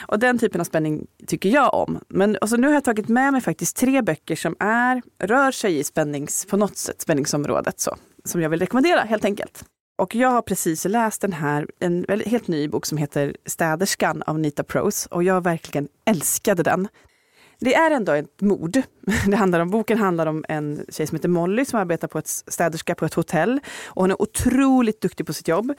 och 0.07 0.19
den 0.19 0.39
typen 0.39 0.61
av 0.61 0.65
spänning 0.65 1.07
tycker 1.27 1.49
jag 1.49 1.73
om. 1.73 1.99
Men 2.07 2.35
och 2.35 2.49
så 2.49 2.57
nu 2.57 2.67
har 2.67 2.73
jag 2.73 2.83
tagit 2.83 3.07
med 3.07 3.31
mig 3.33 3.41
faktiskt 3.41 3.77
tre 3.77 4.01
böcker 4.01 4.35
som 4.35 4.55
är, 4.59 5.01
rör 5.19 5.51
sig 5.51 5.79
i 5.79 5.83
spännings, 5.83 6.45
på 6.45 6.57
något 6.57 6.77
sätt, 6.77 7.01
spänningsområdet. 7.01 7.79
Så, 7.79 7.95
som 8.25 8.41
jag 8.41 8.49
vill 8.49 8.59
rekommendera 8.59 9.01
helt 9.01 9.25
enkelt. 9.25 9.65
Och 9.97 10.15
jag 10.15 10.29
har 10.29 10.41
precis 10.41 10.85
läst 10.85 11.21
den 11.21 11.33
här, 11.33 11.67
en 11.79 12.05
helt 12.25 12.47
ny 12.47 12.67
bok 12.67 12.85
som 12.85 12.97
heter 12.97 13.35
Städerskan 13.45 14.23
av 14.23 14.39
Nita 14.39 14.63
Prose 14.63 15.07
och 15.11 15.23
jag 15.23 15.43
verkligen 15.43 15.87
älskade 16.05 16.63
den. 16.63 16.87
Det 17.59 17.75
är 17.75 17.91
ändå 17.91 18.11
ett 18.11 18.41
mord. 18.41 18.81
Det 19.27 19.35
handlar 19.35 19.59
om, 19.59 19.69
boken 19.69 19.97
handlar 19.97 20.25
om 20.25 20.45
en 20.49 20.85
tjej 20.89 21.07
som 21.07 21.15
heter 21.15 21.29
Molly 21.29 21.65
som 21.65 21.79
arbetar 21.79 22.07
på 22.07 22.19
ett 22.19 22.27
städerska 22.27 22.95
på 22.95 23.05
ett 23.05 23.13
hotell. 23.13 23.59
Och 23.85 24.01
hon 24.01 24.11
är 24.11 24.21
otroligt 24.21 25.01
duktig 25.01 25.25
på 25.25 25.33
sitt 25.33 25.47
jobb. 25.47 25.73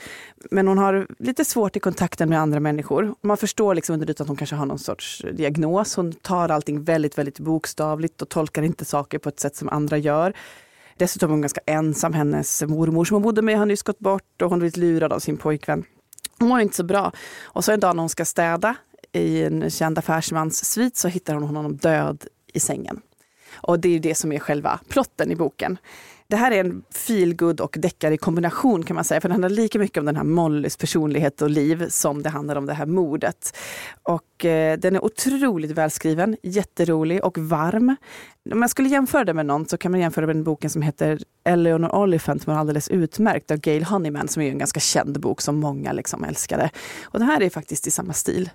Men 0.51 0.69
hon 0.69 0.79
har 0.79 1.07
lite 1.19 1.45
svårt 1.45 1.77
i 1.77 1.81
kontakten 1.81 2.29
med 2.29 2.41
andra 2.41 2.61
människor. 2.61 3.15
Man 3.21 3.37
förstår 3.37 3.75
liksom 3.75 3.93
under 3.93 4.11
ytan 4.11 4.25
att 4.25 4.29
hon 4.29 4.37
kanske 4.37 4.57
har 4.57 4.67
någon 4.67 4.79
sorts 4.79 5.25
diagnos. 5.33 5.97
Hon 5.97 6.13
tar 6.13 6.49
allting 6.49 6.85
väldigt, 6.85 7.19
väldigt 7.19 7.41
bokstavligt 7.41 8.23
och 8.23 8.29
tolkar 8.29 8.63
inte 8.63 8.85
saker 8.85 9.19
på 9.19 9.29
ett 9.29 9.41
sätt 9.41 9.57
som 9.57 9.69
andra 9.69 9.99
gör. 9.99 10.33
Dessutom 10.97 11.31
är 11.31 11.33
hon 11.33 11.41
ganska 11.41 11.61
ensam. 11.67 12.13
Hennes 12.13 12.63
mormor 12.63 13.05
som 13.05 13.15
hon 13.15 13.23
bodde 13.23 13.43
med 13.43 13.59
har 13.59 13.67
nyss 13.67 13.83
gått 13.83 13.99
bort 13.99 14.43
och 14.43 14.51
hon 14.51 14.53
har 14.53 14.59
blivit 14.59 14.77
lurad 14.77 15.13
av 15.13 15.19
sin 15.19 15.37
pojkvän. 15.37 15.85
Hon 16.39 16.49
mår 16.49 16.61
inte 16.61 16.77
så 16.77 16.85
bra. 16.85 17.13
Och 17.43 17.65
så 17.65 17.73
en 17.73 17.81
dag 17.81 17.97
när 17.97 18.03
hon 18.03 18.09
ska 18.09 18.25
städa 18.25 18.77
i 19.13 19.43
en 19.43 19.71
känd 19.71 19.99
affärsmans 19.99 20.65
svit 20.65 20.97
så 20.97 21.09
hittar 21.09 21.35
hon 21.35 21.43
honom 21.43 21.77
död 21.77 22.25
i 22.53 22.61
sängen. 22.61 23.01
Och 23.55 23.81
det 23.81 23.89
är 23.89 24.01
det 24.01 24.15
som 24.15 24.33
är 24.33 24.39
själva 24.39 24.81
plotten 24.89 25.31
i 25.31 25.37
boken. 25.37 25.79
Det 26.29 26.37
här 26.37 26.53
är 26.53 26.61
en 26.61 26.83
feelgood 26.91 27.61
och 27.61 27.77
deckare 27.79 28.15
i 28.15 28.17
kombination 28.17 28.83
kan 28.83 28.95
man 28.95 29.05
säga. 29.05 29.21
För 29.21 29.29
den 29.29 29.33
handlar 29.33 29.49
lika 29.49 29.79
mycket 29.79 29.99
om 29.99 30.07
den 30.07 30.17
här 30.17 30.25
Mollys 30.25 30.77
personlighet 30.77 31.43
och 31.43 31.51
liv 31.51 31.89
som 31.89 32.23
det 32.23 32.31
handlar 32.31 32.57
om 32.57 32.67
det 32.67 32.75
här 32.75 32.87
mordet. 32.87 33.57
Och 34.03 34.45
eh, 34.45 34.79
den 34.79 34.97
är 34.97 35.05
otroligt 35.05 35.71
välskriven, 35.71 36.37
jätterolig 36.43 37.25
och 37.25 37.39
varm. 37.39 37.97
Om 38.53 38.63
jag 38.63 38.71
skulle 38.71 38.89
jämföra 38.89 39.25
det 39.25 39.35
med 39.35 39.47
någon 39.47 39.67
så 39.67 39.79
kan 39.79 39.91
man 39.91 40.01
jämföra 40.01 40.27
med 40.27 40.37
den 40.37 40.45
boken 40.45 40.71
som 40.71 40.83
heter 40.83 41.19
Eleanor 41.45 41.95
Oliphant 41.95 42.43
som 42.43 42.53
är 42.53 42.57
alldeles 42.59 42.89
utmärkt 42.89 43.51
av 43.51 43.57
Gail 43.57 43.85
Honeyman 43.85 44.29
som 44.29 44.43
är 44.43 44.51
en 44.51 44.59
ganska 44.59 44.81
känd 44.81 45.21
bok 45.21 45.41
som 45.41 45.57
många 45.57 45.93
liksom 45.93 46.25
älskade. 46.25 46.71
Och 47.05 47.19
det 47.19 47.25
här 47.25 47.43
är 47.43 47.51
faktiskt 47.51 47.87
i 47.87 47.91
samma 47.91 48.13
stil. 48.13 48.51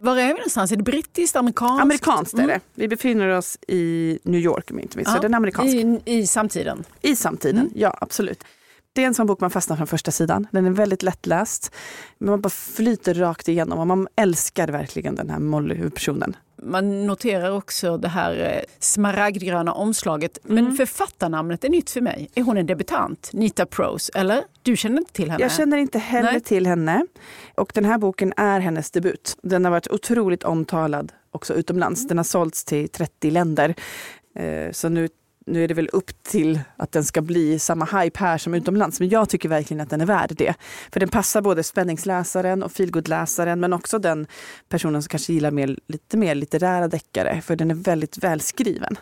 Var 0.00 0.16
är 0.16 0.26
vi 0.26 0.32
någonstans? 0.32 0.72
Är 0.72 0.76
det 0.76 0.82
brittiskt, 0.82 1.36
amerikanskt? 1.36 1.82
Amerikanskt 1.82 2.34
är 2.34 2.38
det. 2.38 2.42
Mm. 2.42 2.60
Vi 2.74 2.88
befinner 2.88 3.28
oss 3.28 3.58
i 3.68 4.18
New 4.24 4.40
York 4.40 4.70
om 4.70 4.76
jag 4.76 4.84
inte 4.84 4.96
minns 4.96 5.08
ja. 5.14 5.20
Den 5.20 5.34
är 5.34 5.36
amerikansk. 5.36 5.74
I, 5.74 6.00
I 6.04 6.26
samtiden? 6.26 6.84
I 7.02 7.16
samtiden, 7.16 7.60
mm. 7.60 7.72
ja 7.74 7.98
absolut. 8.00 8.44
Det 8.92 9.02
är 9.02 9.06
en 9.06 9.14
sån 9.14 9.26
bok 9.26 9.40
man 9.40 9.50
fastnar 9.50 9.76
från 9.76 9.86
första 9.86 10.10
sidan. 10.10 10.46
Den 10.50 10.66
är 10.66 10.70
väldigt 10.70 11.02
lättläst. 11.02 11.74
Man 12.18 12.40
bara 12.40 12.50
flyter 12.50 13.14
rakt 13.14 13.48
igenom 13.48 13.78
och 13.78 13.86
man 13.86 14.08
älskar 14.16 14.68
verkligen 14.68 15.14
den 15.14 15.30
här 15.30 15.38
Molly-huvudpersonen. 15.38 16.36
Man 16.62 17.06
noterar 17.06 17.50
också 17.50 17.96
det 17.96 18.08
här 18.08 18.56
eh, 18.56 18.62
smaragdgröna 18.78 19.72
omslaget. 19.72 20.38
Men 20.42 20.58
mm. 20.58 20.76
författarnamnet 20.76 21.64
är 21.64 21.68
nytt 21.68 21.90
för 21.90 22.00
mig. 22.00 22.30
Är 22.34 22.42
hon 22.42 22.56
en 22.56 22.66
debutant? 22.66 23.30
Nita 23.32 23.66
Prose, 23.66 24.12
eller? 24.14 24.44
Du 24.62 24.76
känner 24.76 24.98
inte 24.98 25.12
till 25.12 25.30
henne? 25.30 25.42
Jag 25.42 25.52
känner 25.52 25.76
inte 25.76 25.98
heller 25.98 26.32
Nej. 26.32 26.40
till 26.40 26.66
henne. 26.66 27.06
Och 27.54 27.72
den 27.74 27.84
här 27.84 27.98
boken 27.98 28.32
är 28.36 28.60
hennes 28.60 28.90
debut. 28.90 29.36
Den 29.42 29.64
har 29.64 29.72
varit 29.72 29.88
otroligt 29.88 30.42
omtalad 30.44 31.12
också 31.30 31.54
utomlands. 31.54 32.08
Den 32.08 32.16
har 32.16 32.24
sålts 32.24 32.64
till 32.64 32.88
30 32.88 33.30
länder. 33.30 33.74
Eh, 34.34 34.72
så 34.72 34.88
nu 34.88 35.08
nu 35.50 35.64
är 35.64 35.68
det 35.68 35.74
väl 35.74 35.88
upp 35.92 36.22
till 36.22 36.60
att 36.76 36.92
den 36.92 37.04
ska 37.04 37.20
bli 37.20 37.58
samma 37.58 37.84
hype 37.84 38.20
här 38.20 38.38
som 38.38 38.54
utomlands. 38.54 39.00
Men 39.00 39.08
jag 39.08 39.28
tycker 39.28 39.48
verkligen 39.48 39.80
att 39.80 39.90
den 39.90 40.00
är 40.00 40.06
värd 40.06 40.32
det. 40.36 40.54
För 40.92 41.00
den 41.00 41.08
passar 41.08 41.40
både 41.42 41.62
spänningsläsaren 41.62 42.62
och 42.62 42.72
feelgood-läsaren 42.72 43.60
men 43.60 43.72
också 43.72 43.98
den 43.98 44.26
personen 44.68 45.02
som 45.02 45.08
kanske 45.08 45.32
gillar 45.32 45.50
mer, 45.50 45.76
lite 45.86 46.16
mer 46.16 46.34
litterära 46.34 46.88
deckare. 46.88 47.40
För 47.40 47.56
den 47.56 47.70
är 47.70 47.74
väldigt 47.74 48.18
välskriven. 48.18 48.98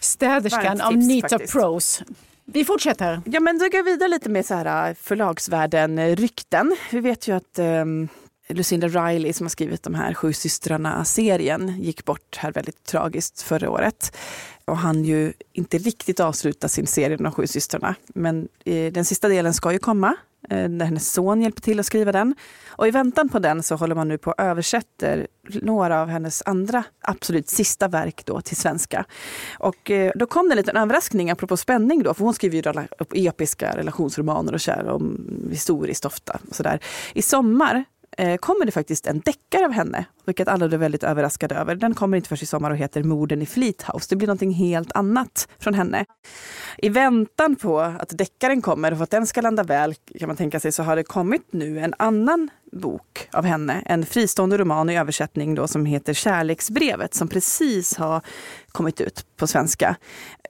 Städerskan 0.00 0.80
av 0.80 0.96
Nita. 0.96 1.38
Prose. 1.38 2.04
Vi 2.44 2.64
fortsätter. 2.64 3.22
Ja 3.24 3.40
men 3.40 3.58
då 3.58 3.64
går 3.64 3.74
jag 3.74 3.84
vidare 3.84 4.08
lite 4.08 4.28
med 4.28 4.46
så 4.46 4.54
här 4.54 4.88
äh, 4.88 4.94
förlagsvärlden-rykten. 4.94 6.76
Vi 6.90 7.00
vet 7.00 7.28
ju 7.28 7.36
att 7.36 7.58
um, 7.58 8.08
Lucinda 8.48 8.88
Riley 8.88 9.32
som 9.32 9.44
har 9.44 9.50
skrivit 9.50 9.82
de 9.82 9.94
här 9.94 10.14
Sju 10.14 10.32
systrarna-serien 10.32 11.80
gick 11.80 12.04
bort 12.04 12.36
här 12.36 12.52
väldigt 12.52 12.84
tragiskt 12.84 13.42
förra 13.42 13.70
året 13.70 14.16
och 14.64 14.76
han 14.76 15.04
ju 15.04 15.32
inte 15.52 15.78
riktigt 15.78 16.20
avsluta 16.20 16.68
sin 16.68 16.86
serie 16.86 17.16
De 17.16 17.32
sju 17.32 17.46
systrarna. 17.46 17.94
Men 18.06 18.48
eh, 18.64 18.92
den 18.92 19.04
sista 19.04 19.28
delen 19.28 19.54
ska 19.54 19.72
ju 19.72 19.78
komma, 19.78 20.16
eh, 20.50 20.68
när 20.68 20.84
hennes 20.84 21.12
son 21.12 21.42
hjälper 21.42 21.60
till 21.60 21.80
att 21.80 21.86
skriva 21.86 22.12
den. 22.12 22.34
Och 22.68 22.88
i 22.88 22.90
väntan 22.90 23.28
på 23.28 23.38
den 23.38 23.62
så 23.62 23.76
håller 23.76 23.94
man 23.94 24.08
nu 24.08 24.18
på 24.18 24.30
och 24.30 24.40
översätter 24.40 25.26
några 25.62 26.02
av 26.02 26.08
hennes 26.08 26.42
andra 26.46 26.84
absolut 27.00 27.48
sista 27.48 27.88
verk 27.88 28.22
då 28.24 28.40
till 28.40 28.56
svenska. 28.56 29.04
Och 29.58 29.90
eh, 29.90 30.12
då 30.14 30.26
kom 30.26 30.48
det 30.48 30.52
en 30.52 30.56
liten 30.56 30.76
överraskning 30.76 31.30
apropå 31.30 31.56
spänning 31.56 32.02
då, 32.02 32.14
för 32.14 32.24
hon 32.24 32.34
skriver 32.34 32.86
ju 33.12 33.28
episka 33.28 33.76
relationsromaner 33.76 34.52
och 34.52 34.60
kär 34.60 34.88
om 34.88 35.28
historiskt 35.50 36.04
ofta. 36.04 36.40
Och 36.48 36.54
så 36.54 36.62
där. 36.62 36.80
I 37.14 37.22
sommar 37.22 37.84
eh, 38.18 38.36
kommer 38.36 38.66
det 38.66 38.72
faktiskt 38.72 39.06
en 39.06 39.20
deckare 39.20 39.64
av 39.64 39.72
henne, 39.72 40.04
vilket 40.24 40.48
alla 40.48 40.68
blev 40.68 40.80
väldigt 40.80 41.02
överraskade 41.02 41.54
över. 41.54 41.74
Den 41.74 41.94
kommer 41.94 42.16
inte 42.16 42.28
först 42.28 42.42
i 42.42 42.46
sommar 42.46 42.70
och 42.70 42.76
heter 42.76 43.02
Morden 43.02 43.42
i 43.42 43.46
Fleet 43.46 43.82
House. 43.82 44.06
Det 44.08 44.16
blir 44.16 44.28
någonting 44.28 44.52
helt 44.52 44.92
annat 44.92 45.48
från 45.58 45.74
henne. 45.74 46.04
I 46.78 46.88
väntan 46.88 47.56
på 47.56 47.80
att 47.80 48.18
deckaren 48.18 48.62
kommer 48.62 48.92
och 48.92 48.98
för 48.98 49.04
att 49.04 49.10
den 49.10 49.26
ska 49.26 49.40
landa 49.40 49.62
väl 49.62 49.94
kan 50.18 50.26
man 50.26 50.36
tänka 50.36 50.60
sig 50.60 50.72
så 50.72 50.82
har 50.82 50.96
det 50.96 51.04
kommit 51.04 51.52
nu 51.52 51.78
en 51.78 51.94
annan 51.98 52.50
bok 52.72 53.28
av 53.32 53.44
henne. 53.44 53.82
En 53.86 54.06
fristående 54.06 54.58
roman 54.58 54.90
i 54.90 54.98
översättning 54.98 55.54
då 55.54 55.68
som 55.68 55.86
heter 55.86 56.14
Kärleksbrevet 56.14 57.14
som 57.14 57.28
precis 57.28 57.96
har 57.96 58.20
kommit 58.72 59.00
ut 59.00 59.26
på 59.36 59.46
svenska. 59.46 59.96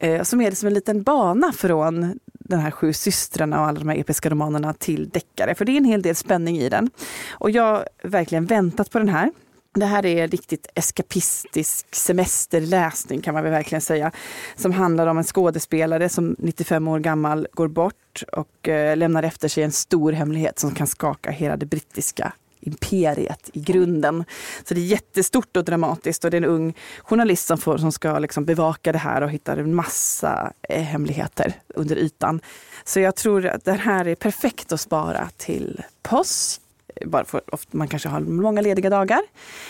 Eh, 0.00 0.22
som 0.22 0.40
är 0.40 0.50
det 0.50 0.56
som 0.56 0.66
en 0.66 0.74
liten 0.74 1.02
bana 1.02 1.52
från 1.52 2.18
den 2.44 2.60
här 2.60 2.70
Sju 2.70 2.92
systrarna 2.92 3.60
och 3.60 3.66
alla 3.66 3.78
de 3.78 3.88
här 3.88 3.96
episka 3.96 4.30
romanerna 4.30 4.72
till 4.74 5.08
deckare. 5.08 5.54
För 5.54 5.64
det 5.64 5.72
är 5.72 5.76
en 5.76 5.84
hel 5.84 6.02
del 6.02 6.14
spänning 6.14 6.58
i 6.58 6.68
den. 6.68 6.90
Och 7.30 7.50
jag 7.50 7.62
har 7.62 7.88
verkligen 8.02 8.46
väntat 8.46 8.90
på 8.90 8.98
den 8.98 9.08
här. 9.08 9.30
Det 9.74 9.86
här 9.86 10.06
är 10.06 10.28
riktigt 10.28 10.66
eskapistisk 10.74 11.94
semesterläsning 11.94 13.20
kan 13.20 13.34
man 13.34 13.42
väl 13.42 13.52
verkligen 13.52 13.82
säga. 13.82 14.12
Som 14.56 14.72
handlar 14.72 15.06
om 15.06 15.18
en 15.18 15.24
skådespelare 15.24 16.08
som 16.08 16.36
95 16.38 16.88
år 16.88 16.98
gammal 16.98 17.48
går 17.52 17.68
bort 17.68 18.22
och 18.32 18.68
eh, 18.68 18.96
lämnar 18.96 19.22
efter 19.22 19.48
sig 19.48 19.64
en 19.64 19.72
stor 19.72 20.12
hemlighet 20.12 20.58
som 20.58 20.74
kan 20.74 20.86
skaka 20.86 21.30
hela 21.30 21.56
det 21.56 21.66
brittiska 21.66 22.32
imperiet 22.62 23.50
i 23.52 23.60
grunden. 23.60 24.24
Så 24.64 24.74
det 24.74 24.80
är 24.80 24.84
jättestort 24.84 25.56
och 25.56 25.64
dramatiskt 25.64 26.24
och 26.24 26.30
det 26.30 26.36
är 26.36 26.42
en 26.42 26.48
ung 26.48 26.74
journalist 27.02 27.46
som, 27.46 27.58
får, 27.58 27.78
som 27.78 27.92
ska 27.92 28.18
liksom 28.18 28.44
bevaka 28.44 28.92
det 28.92 28.98
här 28.98 29.22
och 29.22 29.30
hittar 29.30 29.56
en 29.56 29.74
massa 29.74 30.52
eh, 30.68 30.82
hemligheter 30.82 31.54
under 31.74 31.96
ytan. 31.96 32.40
Så 32.84 33.00
jag 33.00 33.16
tror 33.16 33.46
att 33.46 33.64
det 33.64 33.72
här 33.72 34.08
är 34.08 34.14
perfekt 34.14 34.72
att 34.72 34.80
spara 34.80 35.28
till 35.36 35.82
påsk 36.02 36.61
bara 37.06 37.24
för, 37.24 37.42
man 37.70 37.88
kanske 37.88 38.08
har 38.08 38.20
många 38.20 38.60
lediga 38.60 38.90
dagar. 38.90 39.20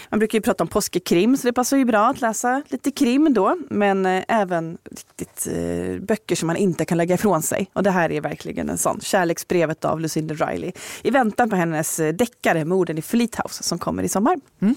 Man 0.08 0.18
brukar 0.18 0.38
ju 0.38 0.42
prata 0.42 0.64
om 0.64 0.68
påskekrim 0.68 1.36
så 1.36 1.46
det 1.46 1.52
passar 1.52 1.76
ju 1.76 1.84
bra 1.84 2.08
att 2.08 2.20
läsa 2.20 2.62
lite 2.68 2.90
krim 2.90 3.34
då. 3.34 3.56
Men 3.70 4.06
eh, 4.06 4.24
även 4.28 4.78
riktigt 4.90 5.46
eh, 5.46 6.00
böcker 6.00 6.36
som 6.36 6.46
man 6.46 6.56
inte 6.56 6.84
kan 6.84 6.98
lägga 6.98 7.14
ifrån 7.14 7.42
sig. 7.42 7.70
Och 7.72 7.82
det 7.82 7.90
här 7.90 8.12
är 8.12 8.20
verkligen 8.20 8.70
en 8.70 8.78
sån. 8.78 9.00
Kärleksbrevet 9.00 9.84
av 9.84 10.00
Lucinda 10.00 10.34
Riley. 10.34 10.72
I 11.02 11.10
väntan 11.10 11.50
på 11.50 11.56
hennes 11.56 12.00
eh, 12.00 12.14
deckare 12.14 12.64
Morden 12.64 12.98
i 12.98 13.02
Fleet 13.02 13.36
House 13.36 13.62
som 13.62 13.78
kommer 13.78 14.02
i 14.02 14.08
sommar. 14.08 14.40
Mm. 14.60 14.74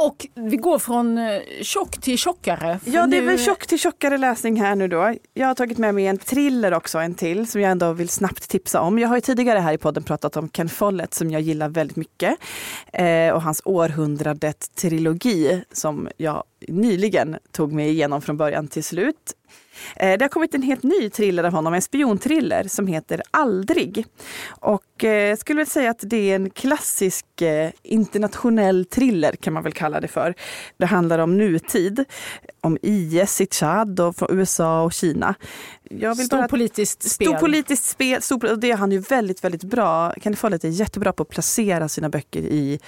Och 0.00 0.26
vi 0.34 0.56
går 0.56 0.78
från 0.78 1.18
eh, 1.18 1.40
tjock 1.62 2.00
till 2.00 2.18
tjockare. 2.18 2.80
Ja, 2.84 3.06
det 3.06 3.18
är 3.18 3.22
väl 3.22 3.38
tjock 3.38 3.66
till 3.66 3.78
tjockare 3.78 4.18
läsning 4.18 4.60
här 4.60 4.76
nu 4.76 4.88
då. 4.88 5.14
Jag 5.34 5.46
har 5.46 5.54
tagit 5.54 5.78
med 5.78 5.94
mig 5.94 6.06
en 6.06 6.18
thriller 6.18 6.74
också, 6.74 6.98
en 6.98 7.14
till, 7.14 7.46
som 7.46 7.60
jag 7.60 7.70
ändå 7.70 7.92
vill 7.92 8.08
snabbt 8.08 8.48
tipsa 8.48 8.80
om. 8.80 8.98
Jag 8.98 9.08
har 9.08 9.16
ju 9.16 9.20
tidigare 9.20 9.58
här 9.58 9.72
i 9.72 9.78
podden 9.78 10.02
pratat 10.02 10.36
om 10.36 10.48
Ken 10.48 10.68
Follett 10.68 11.14
som 11.14 11.30
jag 11.30 11.40
gillar 11.40 11.68
väldigt 11.68 11.96
mycket. 11.96 12.36
Eh, 12.92 13.30
och 13.30 13.42
hans 13.42 13.62
århundradet-trilogi 13.64 15.64
som 15.72 16.08
jag 16.16 16.44
nyligen 16.68 17.36
tog 17.52 17.72
mig 17.72 17.88
igenom 17.88 18.22
från 18.22 18.36
början 18.36 18.68
till 18.68 18.84
slut. 18.84 19.34
Eh, 19.96 20.18
det 20.18 20.24
har 20.24 20.28
kommit 20.28 20.54
en 20.54 20.62
helt 20.62 20.82
ny 20.82 21.10
thriller 21.10 21.44
av 21.44 21.52
honom, 21.52 21.74
en 21.74 21.82
spionthriller 21.82 22.64
som 22.68 22.86
heter 22.86 23.22
Aldrig. 23.30 24.06
Och 24.48 24.84
jag 25.02 25.30
eh, 25.30 25.36
skulle 25.36 25.56
väl 25.56 25.66
säga 25.66 25.90
att 25.90 26.00
det 26.02 26.30
är 26.30 26.36
en 26.36 26.50
klassisk 26.50 27.42
eh, 27.42 27.70
internationell 27.82 28.84
thriller 28.84 29.32
kan 29.32 29.52
man 29.52 29.62
väl 29.62 29.72
kalla 29.72 30.00
det 30.00 30.08
för. 30.08 30.34
Det 30.76 30.86
handlar 30.86 31.18
om 31.18 31.38
nutid, 31.38 32.04
om 32.60 32.78
IS 32.82 33.40
i 33.40 33.46
Tchad 33.46 34.00
och 34.00 34.16
från 34.16 34.38
USA 34.38 34.82
och 34.82 34.92
Kina. 34.92 35.34
Jag 35.82 36.14
vill 36.14 36.26
stor 36.26 36.36
bara, 36.36 36.48
politiskt 36.48 37.10
spel. 37.10 37.28
Stor 37.28 37.38
politiskt 37.38 37.84
spel, 37.84 38.22
stor, 38.22 38.52
och 38.52 38.58
det 38.58 38.70
är 38.70 38.76
han 38.76 38.92
ju 38.92 38.98
väldigt, 38.98 39.44
väldigt 39.44 39.64
bra. 39.64 40.14
Kenny 40.22 40.36
Follett 40.36 40.64
är 40.64 40.68
jättebra 40.68 41.12
på 41.12 41.22
att 41.22 41.28
placera 41.28 41.88
sina 41.88 42.08
böcker 42.08 42.40
i 42.40 42.80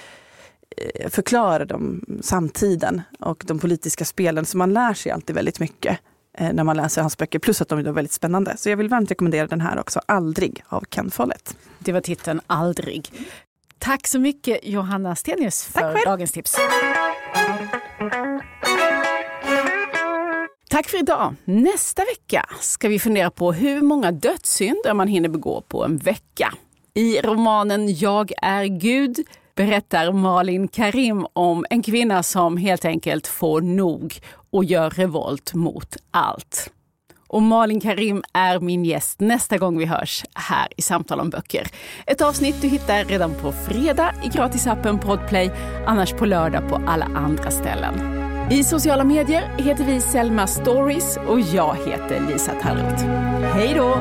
förklara 1.09 1.65
dem 1.65 2.05
samtiden 2.21 3.01
och 3.19 3.43
de 3.47 3.59
politiska 3.59 4.05
spelen. 4.05 4.45
Så 4.45 4.57
man 4.57 4.73
lär 4.73 4.93
sig 4.93 5.11
alltid 5.11 5.35
väldigt 5.35 5.59
mycket 5.59 5.99
när 6.39 6.63
man 6.63 6.77
läser 6.77 7.01
hans 7.01 7.17
böcker. 7.17 7.39
Plus 7.39 7.61
att 7.61 7.69
de 7.69 7.79
är 7.79 7.83
väldigt 7.83 8.13
spännande. 8.13 8.57
Så 8.57 8.69
jag 8.69 8.77
vill 8.77 8.89
varmt 8.89 9.11
rekommendera 9.11 9.47
den 9.47 9.61
här 9.61 9.79
också, 9.79 10.01
Aldrig 10.05 10.63
av 10.67 10.83
Ken 10.89 11.11
Follett. 11.11 11.57
Det 11.79 11.91
var 11.91 12.01
titeln 12.01 12.41
Aldrig. 12.47 13.11
Tack 13.79 14.07
så 14.07 14.19
mycket 14.19 14.59
Johanna 14.63 15.15
Stenius 15.15 15.63
för 15.63 16.05
dagens 16.05 16.31
tips. 16.31 16.55
Tack 20.69 20.89
för 20.89 20.99
idag. 20.99 21.35
Nästa 21.45 22.01
vecka 22.01 22.45
ska 22.59 22.87
vi 22.87 22.99
fundera 22.99 23.31
på 23.31 23.53
hur 23.53 23.81
många 23.81 24.11
dödssynder 24.11 24.93
man 24.93 25.07
hinner 25.07 25.29
begå 25.29 25.61
på 25.61 25.85
en 25.85 25.97
vecka. 25.97 26.53
I 26.93 27.21
romanen 27.21 27.95
Jag 27.95 28.31
är 28.41 28.65
Gud 28.65 29.17
berättar 29.55 30.11
Malin 30.11 30.67
Karim 30.67 31.27
om 31.33 31.65
en 31.69 31.83
kvinna 31.83 32.23
som 32.23 32.57
helt 32.57 32.85
enkelt 32.85 33.27
får 33.27 33.61
nog 33.61 34.19
och 34.53 34.65
gör 34.65 34.89
revolt 34.89 35.53
mot 35.53 35.97
allt. 36.11 36.69
Och 37.27 37.41
Malin 37.41 37.81
Karim 37.81 38.23
är 38.33 38.59
min 38.59 38.85
gäst 38.85 39.19
nästa 39.19 39.57
gång 39.57 39.77
vi 39.77 39.85
hörs 39.85 40.25
här 40.33 40.67
i 40.77 40.81
Samtal 40.81 41.19
om 41.19 41.29
böcker. 41.29 41.67
Ett 42.05 42.21
avsnitt 42.21 42.61
du 42.61 42.67
hittar 42.67 43.05
redan 43.05 43.33
på 43.33 43.51
fredag 43.51 44.13
i 44.23 44.27
gratisappen 44.27 44.99
Podplay, 44.99 45.51
annars 45.87 46.13
på 46.13 46.25
lördag 46.25 46.69
på 46.69 46.81
alla 46.87 47.05
andra 47.05 47.51
ställen. 47.51 48.23
I 48.51 48.63
sociala 48.63 49.03
medier 49.03 49.41
heter 49.57 49.83
vi 49.83 50.01
Selma 50.01 50.47
Stories 50.47 51.17
och 51.27 51.39
jag 51.39 51.77
heter 51.87 52.27
Lisa 52.31 52.51
Tallroth. 52.61 53.05
Hej 53.53 53.73
då! 53.75 53.95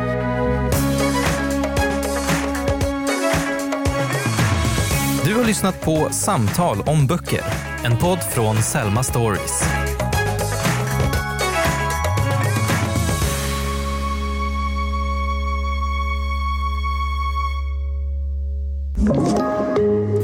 Du 5.25 5.35
har 5.35 5.45
lyssnat 5.45 5.81
på 5.81 6.09
Samtal 6.11 6.81
om 6.87 7.07
böcker, 7.07 7.45
en 7.85 7.99
podd 7.99 8.19
från 8.23 8.57
Selma 8.57 9.03
Stories. 9.03 9.65